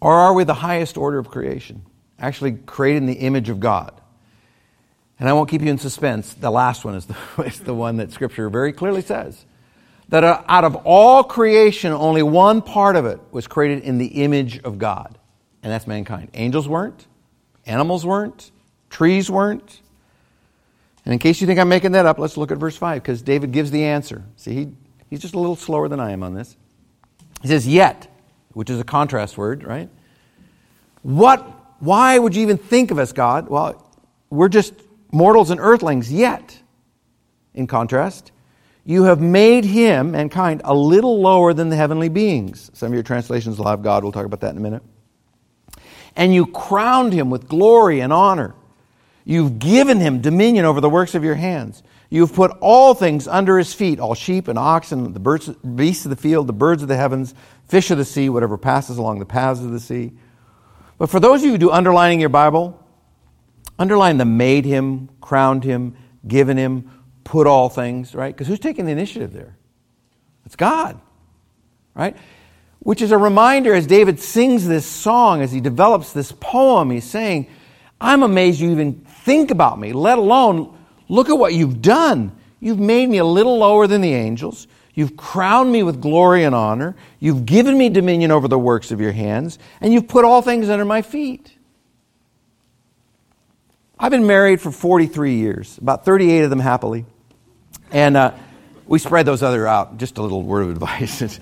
Or 0.00 0.12
are 0.12 0.34
we 0.34 0.44
the 0.44 0.54
highest 0.54 0.98
order 0.98 1.18
of 1.18 1.30
creation, 1.30 1.82
actually 2.18 2.52
created 2.52 2.98
in 2.98 3.06
the 3.06 3.14
image 3.14 3.48
of 3.48 3.58
God? 3.58 3.98
And 5.18 5.28
I 5.30 5.32
won't 5.32 5.48
keep 5.48 5.62
you 5.62 5.70
in 5.70 5.78
suspense. 5.78 6.34
The 6.34 6.50
last 6.50 6.84
one 6.84 6.94
is 6.94 7.06
the, 7.06 7.16
is 7.46 7.60
the 7.60 7.74
one 7.74 7.96
that 7.96 8.12
Scripture 8.12 8.50
very 8.50 8.72
clearly 8.72 9.00
says 9.00 9.46
that 10.08 10.24
out 10.24 10.64
of 10.64 10.76
all 10.84 11.24
creation, 11.24 11.92
only 11.92 12.22
one 12.22 12.62
part 12.62 12.96
of 12.96 13.06
it 13.06 13.20
was 13.30 13.46
created 13.46 13.82
in 13.82 13.98
the 13.98 14.06
image 14.06 14.60
of 14.60 14.78
God, 14.78 15.18
and 15.62 15.72
that's 15.72 15.86
mankind. 15.86 16.30
Angels 16.34 16.68
weren't, 16.68 17.06
animals 17.66 18.06
weren't, 18.06 18.50
trees 18.88 19.30
weren't, 19.30 19.80
and 21.06 21.12
in 21.12 21.20
case 21.20 21.40
you 21.40 21.46
think 21.46 21.60
I'm 21.60 21.68
making 21.68 21.92
that 21.92 22.04
up, 22.04 22.18
let's 22.18 22.36
look 22.36 22.50
at 22.50 22.58
verse 22.58 22.76
5 22.76 23.00
because 23.00 23.22
David 23.22 23.52
gives 23.52 23.70
the 23.70 23.84
answer. 23.84 24.24
See, 24.34 24.54
he, 24.54 24.68
he's 25.08 25.20
just 25.20 25.34
a 25.34 25.38
little 25.38 25.54
slower 25.54 25.88
than 25.88 26.00
I 26.00 26.10
am 26.10 26.24
on 26.24 26.34
this. 26.34 26.56
He 27.42 27.48
says, 27.48 27.66
Yet, 27.66 28.08
which 28.52 28.70
is 28.70 28.80
a 28.80 28.84
contrast 28.84 29.38
word, 29.38 29.62
right? 29.62 29.88
What, 31.02 31.46
why 31.78 32.18
would 32.18 32.34
you 32.34 32.42
even 32.42 32.58
think 32.58 32.90
of 32.90 32.98
us, 32.98 33.12
God? 33.12 33.48
Well, 33.48 33.88
we're 34.30 34.48
just 34.48 34.74
mortals 35.12 35.50
and 35.50 35.60
earthlings, 35.60 36.12
yet, 36.12 36.58
in 37.54 37.68
contrast, 37.68 38.32
you 38.88 39.02
have 39.02 39.20
made 39.20 39.64
him, 39.64 40.12
mankind, 40.12 40.62
a 40.64 40.72
little 40.72 41.20
lower 41.20 41.52
than 41.52 41.70
the 41.70 41.76
heavenly 41.76 42.08
beings. 42.08 42.70
Some 42.72 42.86
of 42.86 42.94
your 42.94 43.02
translations 43.02 43.58
will 43.58 43.66
have 43.66 43.82
God. 43.82 44.04
We'll 44.04 44.12
talk 44.12 44.26
about 44.26 44.40
that 44.42 44.52
in 44.52 44.58
a 44.58 44.60
minute. 44.60 44.82
And 46.14 46.32
you 46.32 46.46
crowned 46.46 47.12
him 47.12 47.28
with 47.28 47.48
glory 47.48 47.98
and 47.98 48.12
honor. 48.12 48.54
You've 49.24 49.58
given 49.58 49.98
him 49.98 50.20
dominion 50.20 50.64
over 50.64 50.80
the 50.80 50.88
works 50.88 51.16
of 51.16 51.24
your 51.24 51.34
hands. 51.34 51.82
You've 52.10 52.32
put 52.32 52.52
all 52.60 52.94
things 52.94 53.26
under 53.26 53.58
his 53.58 53.74
feet, 53.74 53.98
all 53.98 54.14
sheep 54.14 54.46
and 54.46 54.56
oxen, 54.56 55.12
the 55.12 55.18
birds, 55.18 55.48
beasts 55.48 56.06
of 56.06 56.10
the 56.10 56.16
field, 56.16 56.46
the 56.46 56.52
birds 56.52 56.82
of 56.82 56.88
the 56.88 56.96
heavens, 56.96 57.34
fish 57.66 57.90
of 57.90 57.98
the 57.98 58.04
sea, 58.04 58.28
whatever 58.28 58.56
passes 58.56 58.98
along 58.98 59.18
the 59.18 59.26
paths 59.26 59.60
of 59.60 59.72
the 59.72 59.80
sea. 59.80 60.12
But 60.96 61.10
for 61.10 61.18
those 61.18 61.40
of 61.40 61.46
you 61.46 61.50
who 61.50 61.58
do 61.58 61.70
underlining 61.72 62.20
your 62.20 62.28
Bible, 62.28 62.80
underline 63.80 64.18
the 64.18 64.24
made 64.24 64.64
him, 64.64 65.10
crowned 65.20 65.64
him, 65.64 65.96
given 66.26 66.56
him, 66.56 66.90
put 67.26 67.46
all 67.46 67.68
things, 67.68 68.14
right? 68.14 68.34
Because 68.34 68.46
who's 68.46 68.60
taking 68.60 68.86
the 68.86 68.92
initiative 68.92 69.32
there? 69.32 69.56
It's 70.46 70.56
God, 70.56 70.98
right? 71.94 72.16
Which 72.78 73.02
is 73.02 73.10
a 73.10 73.18
reminder 73.18 73.74
as 73.74 73.86
David 73.86 74.20
sings 74.20 74.66
this 74.66 74.86
song, 74.86 75.42
as 75.42 75.52
he 75.52 75.60
develops 75.60 76.12
this 76.12 76.32
poem, 76.32 76.90
he's 76.90 77.04
saying, 77.04 77.48
I'm 78.00 78.22
amazed 78.22 78.60
you 78.60 78.70
even 78.70 78.94
think 78.94 79.50
about 79.50 79.78
me, 79.78 79.92
let 79.92 80.18
alone 80.18 80.78
look 81.08 81.28
at 81.28 81.36
what 81.36 81.52
you've 81.52 81.82
done. 81.82 82.36
You've 82.60 82.78
made 82.78 83.08
me 83.08 83.18
a 83.18 83.24
little 83.24 83.58
lower 83.58 83.86
than 83.86 84.00
the 84.00 84.14
angels. 84.14 84.68
You've 84.94 85.16
crowned 85.16 85.70
me 85.70 85.82
with 85.82 86.00
glory 86.00 86.44
and 86.44 86.54
honor. 86.54 86.94
You've 87.18 87.44
given 87.44 87.76
me 87.76 87.88
dominion 87.88 88.30
over 88.30 88.48
the 88.48 88.58
works 88.58 88.92
of 88.92 89.00
your 89.00 89.12
hands, 89.12 89.58
and 89.80 89.92
you've 89.92 90.08
put 90.08 90.24
all 90.24 90.40
things 90.42 90.70
under 90.70 90.84
my 90.84 91.02
feet. 91.02 91.52
I've 93.98 94.10
been 94.10 94.26
married 94.26 94.60
for 94.60 94.70
43 94.70 95.34
years, 95.34 95.76
about 95.78 96.04
38 96.04 96.44
of 96.44 96.50
them 96.50 96.60
happily. 96.60 97.04
And 97.90 98.16
uh, 98.16 98.32
we 98.86 98.98
spread 98.98 99.26
those 99.26 99.42
other 99.42 99.66
out. 99.66 99.98
Just 99.98 100.18
a 100.18 100.22
little 100.22 100.42
word 100.42 100.62
of 100.62 100.70
advice. 100.70 101.20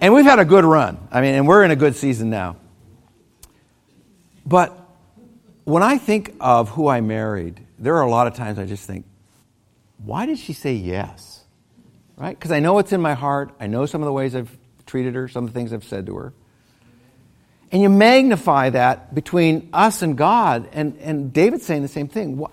and 0.00 0.14
we've 0.14 0.24
had 0.24 0.38
a 0.38 0.44
good 0.44 0.64
run. 0.64 0.98
I 1.10 1.20
mean, 1.20 1.34
and 1.34 1.46
we're 1.46 1.64
in 1.64 1.70
a 1.70 1.76
good 1.76 1.96
season 1.96 2.30
now. 2.30 2.56
But 4.46 4.76
when 5.64 5.82
I 5.82 5.98
think 5.98 6.34
of 6.40 6.70
who 6.70 6.88
I 6.88 7.00
married, 7.00 7.60
there 7.78 7.96
are 7.96 8.02
a 8.02 8.10
lot 8.10 8.26
of 8.26 8.34
times 8.34 8.58
I 8.58 8.66
just 8.66 8.86
think, 8.86 9.06
why 9.98 10.26
did 10.26 10.38
she 10.38 10.52
say 10.52 10.74
yes? 10.74 11.44
Right? 12.16 12.38
Because 12.38 12.50
I 12.50 12.60
know 12.60 12.78
it's 12.78 12.92
in 12.92 13.00
my 13.00 13.14
heart. 13.14 13.54
I 13.60 13.66
know 13.66 13.86
some 13.86 14.02
of 14.02 14.06
the 14.06 14.12
ways 14.12 14.34
I've 14.34 14.56
treated 14.86 15.14
her, 15.14 15.28
some 15.28 15.44
of 15.44 15.52
the 15.52 15.58
things 15.58 15.72
I've 15.72 15.84
said 15.84 16.06
to 16.06 16.16
her. 16.16 16.32
And 17.72 17.80
you 17.80 17.88
magnify 17.88 18.70
that 18.70 19.14
between 19.14 19.70
us 19.72 20.02
and 20.02 20.18
God. 20.18 20.68
And, 20.72 20.96
and 20.98 21.32
David's 21.32 21.64
saying 21.64 21.82
the 21.82 21.88
same 21.88 22.08
thing. 22.08 22.44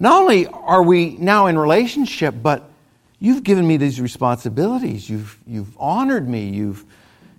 Not 0.00 0.22
only 0.22 0.46
are 0.46 0.82
we 0.82 1.10
now 1.18 1.46
in 1.46 1.58
relationship, 1.58 2.34
but 2.42 2.68
you've 3.18 3.44
given 3.44 3.66
me 3.66 3.76
these 3.76 4.00
responsibilities. 4.00 5.08
You've, 5.08 5.38
you've 5.46 5.76
honored 5.78 6.26
me. 6.26 6.48
You've, 6.48 6.84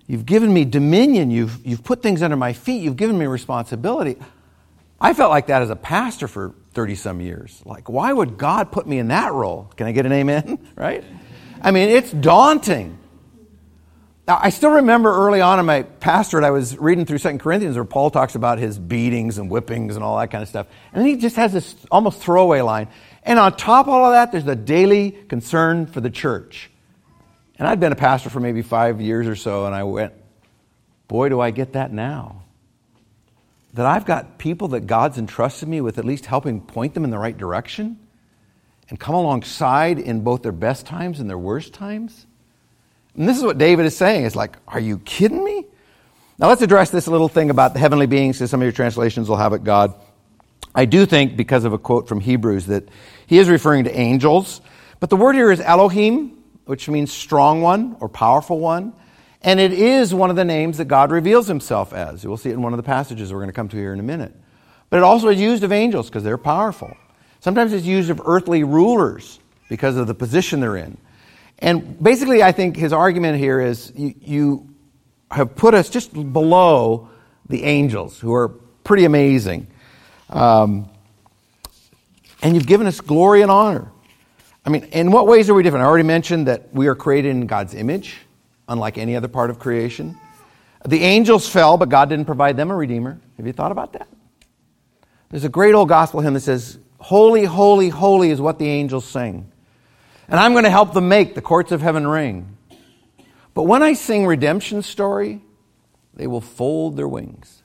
you've 0.06 0.24
given 0.24 0.54
me 0.54 0.64
dominion. 0.64 1.32
You've, 1.32 1.66
you've 1.66 1.82
put 1.82 2.02
things 2.02 2.22
under 2.22 2.36
my 2.36 2.52
feet. 2.52 2.80
You've 2.82 2.96
given 2.96 3.18
me 3.18 3.26
responsibility. 3.26 4.16
I 5.00 5.12
felt 5.12 5.30
like 5.30 5.48
that 5.48 5.62
as 5.62 5.70
a 5.70 5.76
pastor 5.76 6.28
for 6.28 6.54
30 6.74 6.94
some 6.94 7.20
years. 7.20 7.60
Like, 7.64 7.88
why 7.88 8.12
would 8.12 8.38
God 8.38 8.70
put 8.70 8.86
me 8.86 9.00
in 9.00 9.08
that 9.08 9.32
role? 9.32 9.70
Can 9.76 9.88
I 9.88 9.92
get 9.92 10.06
an 10.06 10.12
amen? 10.12 10.64
right? 10.76 11.02
I 11.60 11.72
mean, 11.72 11.88
it's 11.88 12.12
daunting. 12.12 12.96
Now, 14.26 14.38
I 14.40 14.50
still 14.50 14.70
remember 14.70 15.12
early 15.12 15.40
on 15.40 15.58
in 15.58 15.66
my 15.66 15.82
pastorate, 15.82 16.44
I 16.44 16.50
was 16.50 16.78
reading 16.78 17.06
through 17.06 17.18
Second 17.18 17.40
Corinthians 17.40 17.74
where 17.74 17.84
Paul 17.84 18.10
talks 18.10 18.36
about 18.36 18.58
his 18.58 18.78
beatings 18.78 19.38
and 19.38 19.50
whippings 19.50 19.96
and 19.96 20.04
all 20.04 20.16
that 20.18 20.30
kind 20.30 20.42
of 20.42 20.48
stuff. 20.48 20.68
And 20.92 21.02
then 21.02 21.08
he 21.08 21.16
just 21.16 21.34
has 21.36 21.52
this 21.52 21.74
almost 21.90 22.20
throwaway 22.20 22.60
line. 22.60 22.88
And 23.24 23.38
on 23.40 23.56
top 23.56 23.88
of 23.88 23.94
all 23.94 24.06
of 24.06 24.12
that, 24.12 24.30
there's 24.30 24.44
the 24.44 24.54
daily 24.54 25.10
concern 25.10 25.86
for 25.86 26.00
the 26.00 26.10
church. 26.10 26.70
And 27.58 27.66
I'd 27.66 27.80
been 27.80 27.92
a 27.92 27.96
pastor 27.96 28.30
for 28.30 28.38
maybe 28.38 28.62
five 28.62 29.00
years 29.00 29.26
or 29.26 29.34
so, 29.34 29.66
and 29.66 29.74
I 29.74 29.82
went, 29.82 30.12
boy, 31.08 31.28
do 31.28 31.40
I 31.40 31.50
get 31.50 31.72
that 31.72 31.92
now 31.92 32.42
that 33.74 33.86
I've 33.86 34.04
got 34.04 34.38
people 34.38 34.68
that 34.68 34.86
God's 34.86 35.18
entrusted 35.18 35.68
me 35.68 35.80
with 35.80 35.98
at 35.98 36.04
least 36.04 36.26
helping 36.26 36.60
point 36.60 36.94
them 36.94 37.04
in 37.04 37.10
the 37.10 37.18
right 37.18 37.36
direction 37.36 37.98
and 38.88 39.00
come 39.00 39.14
alongside 39.14 39.98
in 39.98 40.20
both 40.20 40.42
their 40.42 40.52
best 40.52 40.86
times 40.86 41.20
and 41.20 41.28
their 41.28 41.38
worst 41.38 41.74
times? 41.74 42.26
And 43.16 43.28
this 43.28 43.36
is 43.36 43.44
what 43.44 43.58
David 43.58 43.86
is 43.86 43.96
saying. 43.96 44.24
It's 44.24 44.36
like, 44.36 44.56
are 44.66 44.80
you 44.80 44.98
kidding 44.98 45.44
me? 45.44 45.66
Now 46.38 46.48
let's 46.48 46.62
address 46.62 46.90
this 46.90 47.06
little 47.06 47.28
thing 47.28 47.50
about 47.50 47.74
the 47.74 47.78
heavenly 47.78 48.06
beings, 48.06 48.38
because 48.38 48.50
some 48.50 48.60
of 48.60 48.64
your 48.64 48.72
translations 48.72 49.28
will 49.28 49.36
have 49.36 49.52
it 49.52 49.64
God. 49.64 49.94
I 50.74 50.86
do 50.86 51.04
think, 51.04 51.36
because 51.36 51.64
of 51.64 51.72
a 51.72 51.78
quote 51.78 52.08
from 52.08 52.20
Hebrews, 52.20 52.66
that 52.66 52.88
he 53.26 53.38
is 53.38 53.48
referring 53.48 53.84
to 53.84 53.94
angels. 53.94 54.62
But 55.00 55.10
the 55.10 55.16
word 55.16 55.34
here 55.34 55.52
is 55.52 55.60
Elohim, 55.60 56.42
which 56.64 56.88
means 56.88 57.12
strong 57.12 57.60
one 57.60 57.96
or 58.00 58.08
powerful 58.08 58.58
one. 58.58 58.94
And 59.42 59.60
it 59.60 59.72
is 59.72 60.14
one 60.14 60.30
of 60.30 60.36
the 60.36 60.44
names 60.44 60.78
that 60.78 60.86
God 60.86 61.10
reveals 61.10 61.48
himself 61.48 61.92
as. 61.92 62.24
We'll 62.24 62.36
see 62.36 62.50
it 62.50 62.54
in 62.54 62.62
one 62.62 62.72
of 62.72 62.76
the 62.76 62.84
passages 62.84 63.32
we're 63.32 63.40
going 63.40 63.48
to 63.48 63.52
come 63.52 63.68
to 63.68 63.76
here 63.76 63.92
in 63.92 64.00
a 64.00 64.04
minute. 64.04 64.32
But 64.88 64.98
it 64.98 65.02
also 65.02 65.28
is 65.28 65.40
used 65.40 65.64
of 65.64 65.72
angels 65.72 66.08
because 66.08 66.22
they're 66.22 66.38
powerful. 66.38 66.96
Sometimes 67.40 67.72
it's 67.72 67.84
used 67.84 68.08
of 68.08 68.22
earthly 68.24 68.62
rulers 68.62 69.40
because 69.68 69.96
of 69.96 70.06
the 70.06 70.14
position 70.14 70.60
they're 70.60 70.76
in. 70.76 70.96
And 71.62 72.02
basically, 72.02 72.42
I 72.42 72.50
think 72.50 72.76
his 72.76 72.92
argument 72.92 73.38
here 73.38 73.60
is 73.60 73.92
you, 73.94 74.14
you 74.20 74.74
have 75.30 75.54
put 75.54 75.74
us 75.74 75.88
just 75.88 76.12
below 76.12 77.08
the 77.48 77.62
angels, 77.62 78.18
who 78.18 78.34
are 78.34 78.48
pretty 78.82 79.04
amazing. 79.04 79.68
Um, 80.28 80.90
and 82.42 82.56
you've 82.56 82.66
given 82.66 82.88
us 82.88 83.00
glory 83.00 83.42
and 83.42 83.50
honor. 83.50 83.92
I 84.66 84.70
mean, 84.70 84.84
in 84.86 85.12
what 85.12 85.28
ways 85.28 85.48
are 85.48 85.54
we 85.54 85.62
different? 85.62 85.84
I 85.84 85.86
already 85.86 86.06
mentioned 86.06 86.48
that 86.48 86.74
we 86.74 86.88
are 86.88 86.96
created 86.96 87.30
in 87.30 87.46
God's 87.46 87.74
image 87.74 88.16
unlike 88.68 88.98
any 88.98 89.14
other 89.14 89.28
part 89.28 89.48
of 89.48 89.60
creation. 89.60 90.18
The 90.84 91.04
angels 91.04 91.48
fell, 91.48 91.76
but 91.76 91.88
God 91.88 92.08
didn't 92.08 92.24
provide 92.24 92.56
them 92.56 92.72
a 92.72 92.74
redeemer. 92.76 93.20
Have 93.36 93.46
you 93.46 93.52
thought 93.52 93.70
about 93.70 93.92
that? 93.92 94.08
There's 95.30 95.44
a 95.44 95.48
great 95.48 95.74
old 95.74 95.88
gospel 95.88 96.20
hymn 96.20 96.34
that 96.34 96.40
says, 96.40 96.78
Holy, 96.98 97.44
holy, 97.44 97.88
holy 97.88 98.30
is 98.30 98.40
what 98.40 98.58
the 98.58 98.68
angels 98.68 99.04
sing. 99.04 99.51
And 100.32 100.40
I'm 100.40 100.52
going 100.52 100.64
to 100.64 100.70
help 100.70 100.94
them 100.94 101.10
make 101.10 101.34
the 101.34 101.42
courts 101.42 101.72
of 101.72 101.82
heaven 101.82 102.06
ring. 102.06 102.56
But 103.52 103.64
when 103.64 103.82
I 103.82 103.92
sing 103.92 104.26
redemption 104.26 104.80
story, 104.80 105.42
they 106.14 106.26
will 106.26 106.40
fold 106.40 106.96
their 106.96 107.06
wings. 107.06 107.62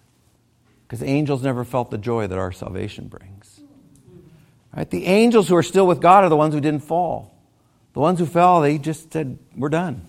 Because 0.85 1.01
angels 1.01 1.41
never 1.43 1.63
felt 1.63 1.91
the 1.91 1.97
joy 1.97 2.27
that 2.27 2.37
our 2.37 2.51
salvation 2.51 3.07
brings. 3.07 3.61
Right? 4.75 4.89
The 4.89 5.05
angels 5.05 5.47
who 5.47 5.55
are 5.55 5.63
still 5.63 5.87
with 5.87 6.01
God 6.01 6.25
are 6.25 6.29
the 6.29 6.35
ones 6.35 6.53
who 6.53 6.59
didn't 6.59 6.83
fall. 6.83 7.33
The 7.93 8.01
ones 8.01 8.19
who 8.19 8.25
fell, 8.25 8.59
they 8.59 8.77
just 8.77 9.13
said, 9.13 9.39
We're 9.55 9.69
done. 9.69 10.05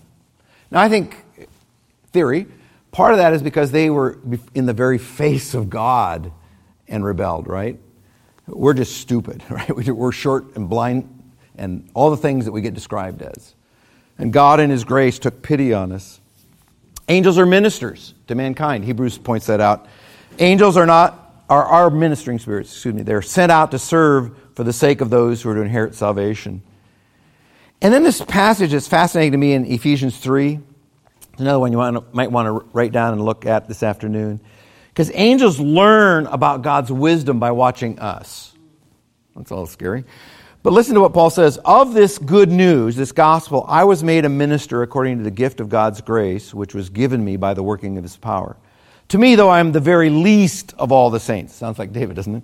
Now, 0.69 0.81
I 0.81 0.89
think, 0.89 1.15
theory, 2.11 2.45
part 2.91 3.13
of 3.13 3.19
that 3.19 3.31
is 3.31 3.41
because 3.41 3.71
they 3.71 3.89
were 3.89 4.19
in 4.53 4.65
the 4.65 4.73
very 4.73 4.97
face 4.97 5.53
of 5.53 5.69
God 5.69 6.33
and 6.89 7.05
rebelled, 7.05 7.47
right? 7.47 7.79
We're 8.47 8.73
just 8.73 8.97
stupid, 8.97 9.45
right? 9.49 9.73
We're 9.73 10.11
short 10.11 10.57
and 10.57 10.69
blind 10.69 11.18
and 11.59 11.89
all 11.93 12.09
the 12.09 12.17
things 12.17 12.45
that 12.45 12.51
we 12.51 12.61
get 12.61 12.73
described 12.73 13.21
as. 13.21 13.53
And 14.17 14.33
God, 14.33 14.59
in 14.59 14.69
His 14.69 14.83
grace, 14.83 15.19
took 15.19 15.41
pity 15.41 15.73
on 15.73 15.91
us. 15.91 16.19
Angels 17.07 17.37
are 17.37 17.45
ministers 17.45 18.13
to 18.27 18.35
mankind. 18.35 18.85
Hebrews 18.85 19.17
points 19.17 19.47
that 19.47 19.59
out. 19.59 19.87
Angels 20.39 20.77
are 20.77 20.85
not 20.85 21.25
are 21.49 21.65
our 21.65 21.89
ministering 21.89 22.37
spirits, 22.37 22.71
excuse 22.71 22.93
me. 22.93 23.01
They're 23.01 23.23
sent 23.23 23.51
out 23.51 23.71
to 23.71 23.79
serve 23.79 24.37
for 24.53 24.63
the 24.63 24.71
sake 24.71 25.01
of 25.01 25.09
those 25.09 25.41
who 25.41 25.49
are 25.49 25.55
to 25.55 25.61
inherit 25.61 25.95
salvation. 25.95 26.61
And 27.81 27.91
then 27.93 28.03
this 28.03 28.21
passage 28.21 28.73
is 28.73 28.87
fascinating 28.87 29.31
to 29.31 29.37
me 29.39 29.53
in 29.53 29.65
Ephesians 29.65 30.17
3. 30.19 30.59
It's 31.33 31.41
another 31.41 31.59
one 31.59 31.71
you 31.71 31.79
want, 31.79 32.13
might 32.13 32.31
want 32.31 32.45
to 32.45 32.69
write 32.71 32.91
down 32.91 33.13
and 33.13 33.25
look 33.25 33.47
at 33.47 33.67
this 33.67 33.81
afternoon. 33.81 34.41
Because 34.89 35.09
angels 35.15 35.59
learn 35.59 36.27
about 36.27 36.61
God's 36.61 36.91
wisdom 36.91 37.39
by 37.39 37.51
watching 37.51 37.97
us. 37.97 38.53
That's 39.35 39.49
a 39.49 39.55
little 39.55 39.65
scary. 39.65 40.03
But 40.61 40.73
listen 40.73 40.95
to 40.95 41.01
what 41.01 41.13
Paul 41.13 41.29
says 41.29 41.57
Of 41.63 41.93
this 41.93 42.17
good 42.17 42.51
news, 42.51 42.95
this 42.95 43.11
gospel, 43.11 43.65
I 43.67 43.85
was 43.85 44.03
made 44.03 44.25
a 44.25 44.29
minister 44.29 44.81
according 44.81 45.17
to 45.19 45.23
the 45.23 45.31
gift 45.31 45.59
of 45.59 45.69
God's 45.69 46.01
grace, 46.01 46.53
which 46.53 46.75
was 46.75 46.89
given 46.89 47.23
me 47.23 47.37
by 47.37 47.53
the 47.53 47.63
working 47.63 47.97
of 47.97 48.03
his 48.03 48.17
power. 48.17 48.57
To 49.09 49.17
me, 49.17 49.35
though 49.35 49.49
I 49.49 49.59
am 49.59 49.71
the 49.71 49.79
very 49.79 50.09
least 50.09 50.73
of 50.77 50.91
all 50.91 51.09
the 51.09 51.19
saints, 51.19 51.55
sounds 51.55 51.79
like 51.79 51.93
David, 51.93 52.15
doesn't 52.15 52.35
it? 52.35 52.43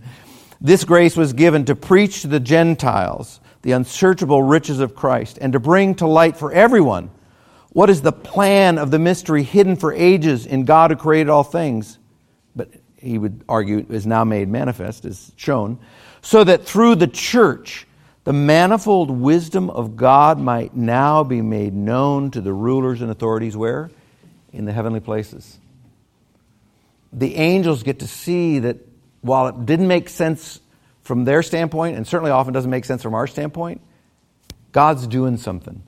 This 0.61 0.85
grace 0.85 1.17
was 1.17 1.33
given 1.33 1.65
to 1.65 1.75
preach 1.75 2.21
to 2.21 2.27
the 2.27 2.39
Gentiles 2.39 3.39
the 3.61 3.73
unsearchable 3.73 4.41
riches 4.41 4.79
of 4.79 4.95
Christ 4.95 5.37
and 5.41 5.53
to 5.53 5.59
bring 5.59 5.95
to 5.95 6.07
light 6.07 6.37
for 6.37 6.51
everyone 6.51 7.09
what 7.69 7.89
is 7.89 8.01
the 8.01 8.13
plan 8.13 8.77
of 8.77 8.89
the 8.89 8.99
mystery 8.99 9.43
hidden 9.43 9.75
for 9.75 9.91
ages 9.91 10.45
in 10.45 10.63
God 10.63 10.91
who 10.91 10.97
created 10.97 11.29
all 11.29 11.43
things, 11.43 11.99
but 12.55 12.69
he 12.95 13.17
would 13.17 13.43
argue 13.49 13.85
is 13.89 14.07
now 14.07 14.23
made 14.23 14.47
manifest, 14.47 15.03
is 15.03 15.33
shown, 15.35 15.77
so 16.21 16.43
that 16.45 16.63
through 16.63 16.95
the 16.95 17.07
church, 17.07 17.85
the 18.25 18.33
manifold 18.33 19.11
wisdom 19.11 19.69
of 19.69 19.95
God 19.95 20.39
might 20.39 20.75
now 20.75 21.23
be 21.23 21.41
made 21.41 21.73
known 21.73 22.31
to 22.31 22.41
the 22.41 22.51
rulers 22.51 23.01
and 23.01 23.09
authorities 23.09 23.55
where? 23.55 23.91
In 24.51 24.65
the 24.65 24.73
heavenly 24.73 24.99
places. 24.99 25.59
The 27.13 27.35
angels 27.35 27.83
get 27.83 27.99
to 27.99 28.07
see 28.07 28.59
that 28.59 28.77
while 29.21 29.47
it 29.47 29.65
didn't 29.65 29.87
make 29.87 30.09
sense 30.09 30.59
from 31.03 31.23
their 31.23 31.43
standpoint, 31.43 31.97
and 31.97 32.05
certainly 32.05 32.31
often 32.31 32.51
doesn't 32.51 32.69
make 32.69 32.83
sense 32.83 33.03
from 33.03 33.13
our 33.13 33.27
standpoint, 33.27 33.79
God's 34.71 35.05
doing 35.05 35.37
something 35.37 35.83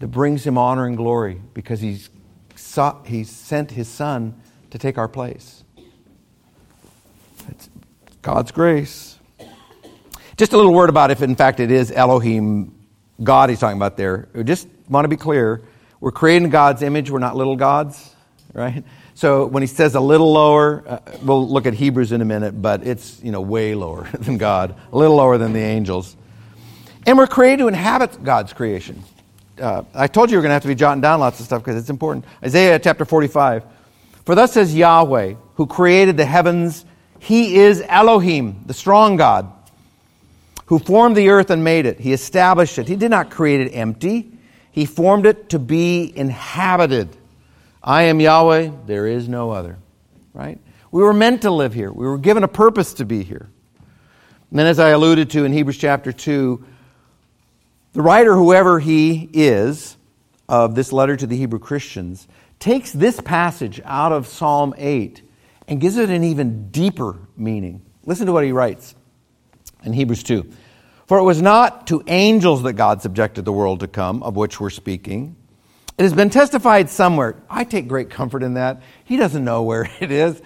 that 0.00 0.08
brings 0.08 0.44
him 0.44 0.58
honor 0.58 0.84
and 0.84 0.96
glory 0.96 1.40
because 1.54 1.80
he's, 1.80 2.10
sought, 2.56 3.06
he's 3.06 3.30
sent 3.30 3.70
his 3.70 3.86
son 3.86 4.34
to 4.70 4.78
take 4.78 4.98
our 4.98 5.06
place. 5.06 5.62
It's 7.48 7.70
God's 8.20 8.50
grace. 8.50 9.18
Just 10.42 10.54
a 10.54 10.56
little 10.56 10.74
word 10.74 10.90
about 10.90 11.12
if, 11.12 11.22
in 11.22 11.36
fact, 11.36 11.60
it 11.60 11.70
is 11.70 11.92
Elohim, 11.92 12.74
God 13.22 13.48
he's 13.48 13.60
talking 13.60 13.76
about 13.76 13.96
there. 13.96 14.28
We 14.34 14.42
just 14.42 14.66
want 14.88 15.04
to 15.04 15.08
be 15.08 15.16
clear. 15.16 15.62
We're 16.00 16.10
created 16.10 16.46
in 16.46 16.50
God's 16.50 16.82
image. 16.82 17.12
We're 17.12 17.20
not 17.20 17.36
little 17.36 17.54
gods, 17.54 18.12
right? 18.52 18.82
So 19.14 19.46
when 19.46 19.62
he 19.62 19.68
says 19.68 19.94
a 19.94 20.00
little 20.00 20.32
lower, 20.32 20.82
uh, 20.84 20.98
we'll 21.22 21.48
look 21.48 21.66
at 21.66 21.74
Hebrews 21.74 22.10
in 22.10 22.22
a 22.22 22.24
minute, 22.24 22.60
but 22.60 22.84
it's, 22.84 23.22
you 23.22 23.30
know, 23.30 23.40
way 23.40 23.76
lower 23.76 24.08
than 24.18 24.36
God, 24.36 24.74
a 24.92 24.98
little 24.98 25.14
lower 25.14 25.38
than 25.38 25.52
the 25.52 25.60
angels. 25.60 26.16
And 27.06 27.16
we're 27.16 27.28
created 27.28 27.58
to 27.58 27.68
inhabit 27.68 28.24
God's 28.24 28.52
creation. 28.52 29.00
Uh, 29.60 29.84
I 29.94 30.08
told 30.08 30.28
you 30.28 30.34
you're 30.34 30.42
going 30.42 30.50
to 30.50 30.54
have 30.54 30.62
to 30.62 30.68
be 30.68 30.74
jotting 30.74 31.02
down 31.02 31.20
lots 31.20 31.38
of 31.38 31.46
stuff 31.46 31.62
because 31.62 31.80
it's 31.80 31.88
important. 31.88 32.24
Isaiah 32.44 32.80
chapter 32.80 33.04
45. 33.04 33.62
For 34.24 34.34
thus 34.34 34.54
says 34.54 34.74
Yahweh, 34.74 35.34
who 35.54 35.68
created 35.68 36.16
the 36.16 36.26
heavens, 36.26 36.84
he 37.20 37.58
is 37.58 37.80
Elohim, 37.86 38.64
the 38.66 38.74
strong 38.74 39.16
God 39.16 39.52
who 40.72 40.78
formed 40.78 41.14
the 41.14 41.28
earth 41.28 41.50
and 41.50 41.62
made 41.62 41.84
it. 41.84 42.00
He 42.00 42.14
established 42.14 42.78
it. 42.78 42.88
He 42.88 42.96
did 42.96 43.10
not 43.10 43.30
create 43.30 43.60
it 43.60 43.72
empty, 43.72 44.32
He 44.70 44.86
formed 44.86 45.26
it 45.26 45.50
to 45.50 45.58
be 45.58 46.10
inhabited. 46.16 47.14
I 47.82 48.04
am 48.04 48.20
Yahweh, 48.20 48.70
there 48.86 49.06
is 49.06 49.28
no 49.28 49.50
other. 49.50 49.76
Right? 50.32 50.58
We 50.90 51.02
were 51.02 51.12
meant 51.12 51.42
to 51.42 51.50
live 51.50 51.74
here, 51.74 51.92
we 51.92 52.06
were 52.06 52.16
given 52.16 52.42
a 52.42 52.48
purpose 52.48 52.94
to 52.94 53.04
be 53.04 53.22
here. 53.22 53.50
And 54.48 54.58
then, 54.58 54.66
as 54.66 54.78
I 54.78 54.88
alluded 54.88 55.28
to 55.32 55.44
in 55.44 55.52
Hebrews 55.52 55.76
chapter 55.76 56.10
2, 56.10 56.64
the 57.92 58.00
writer, 58.00 58.34
whoever 58.34 58.80
he 58.80 59.28
is, 59.34 59.98
of 60.48 60.74
this 60.74 60.90
letter 60.90 61.18
to 61.18 61.26
the 61.26 61.36
Hebrew 61.36 61.58
Christians, 61.58 62.26
takes 62.58 62.92
this 62.92 63.20
passage 63.20 63.78
out 63.84 64.12
of 64.12 64.26
Psalm 64.26 64.72
8 64.78 65.20
and 65.68 65.82
gives 65.82 65.98
it 65.98 66.08
an 66.08 66.24
even 66.24 66.70
deeper 66.70 67.18
meaning. 67.36 67.82
Listen 68.06 68.24
to 68.24 68.32
what 68.32 68.44
he 68.44 68.52
writes 68.52 68.94
in 69.84 69.92
Hebrews 69.92 70.22
2. 70.22 70.50
For 71.12 71.18
it 71.18 71.24
was 71.24 71.42
not 71.42 71.88
to 71.88 72.02
angels 72.06 72.62
that 72.62 72.72
God 72.72 73.02
subjected 73.02 73.44
the 73.44 73.52
world 73.52 73.80
to 73.80 73.86
come, 73.86 74.22
of 74.22 74.34
which 74.34 74.58
we're 74.58 74.70
speaking. 74.70 75.36
It 75.98 76.04
has 76.04 76.14
been 76.14 76.30
testified 76.30 76.88
somewhere. 76.88 77.36
I 77.50 77.64
take 77.64 77.86
great 77.86 78.08
comfort 78.08 78.42
in 78.42 78.54
that. 78.54 78.80
He 79.04 79.18
doesn't 79.18 79.44
know 79.44 79.62
where 79.62 79.90
it 80.00 80.10
is. 80.10 80.40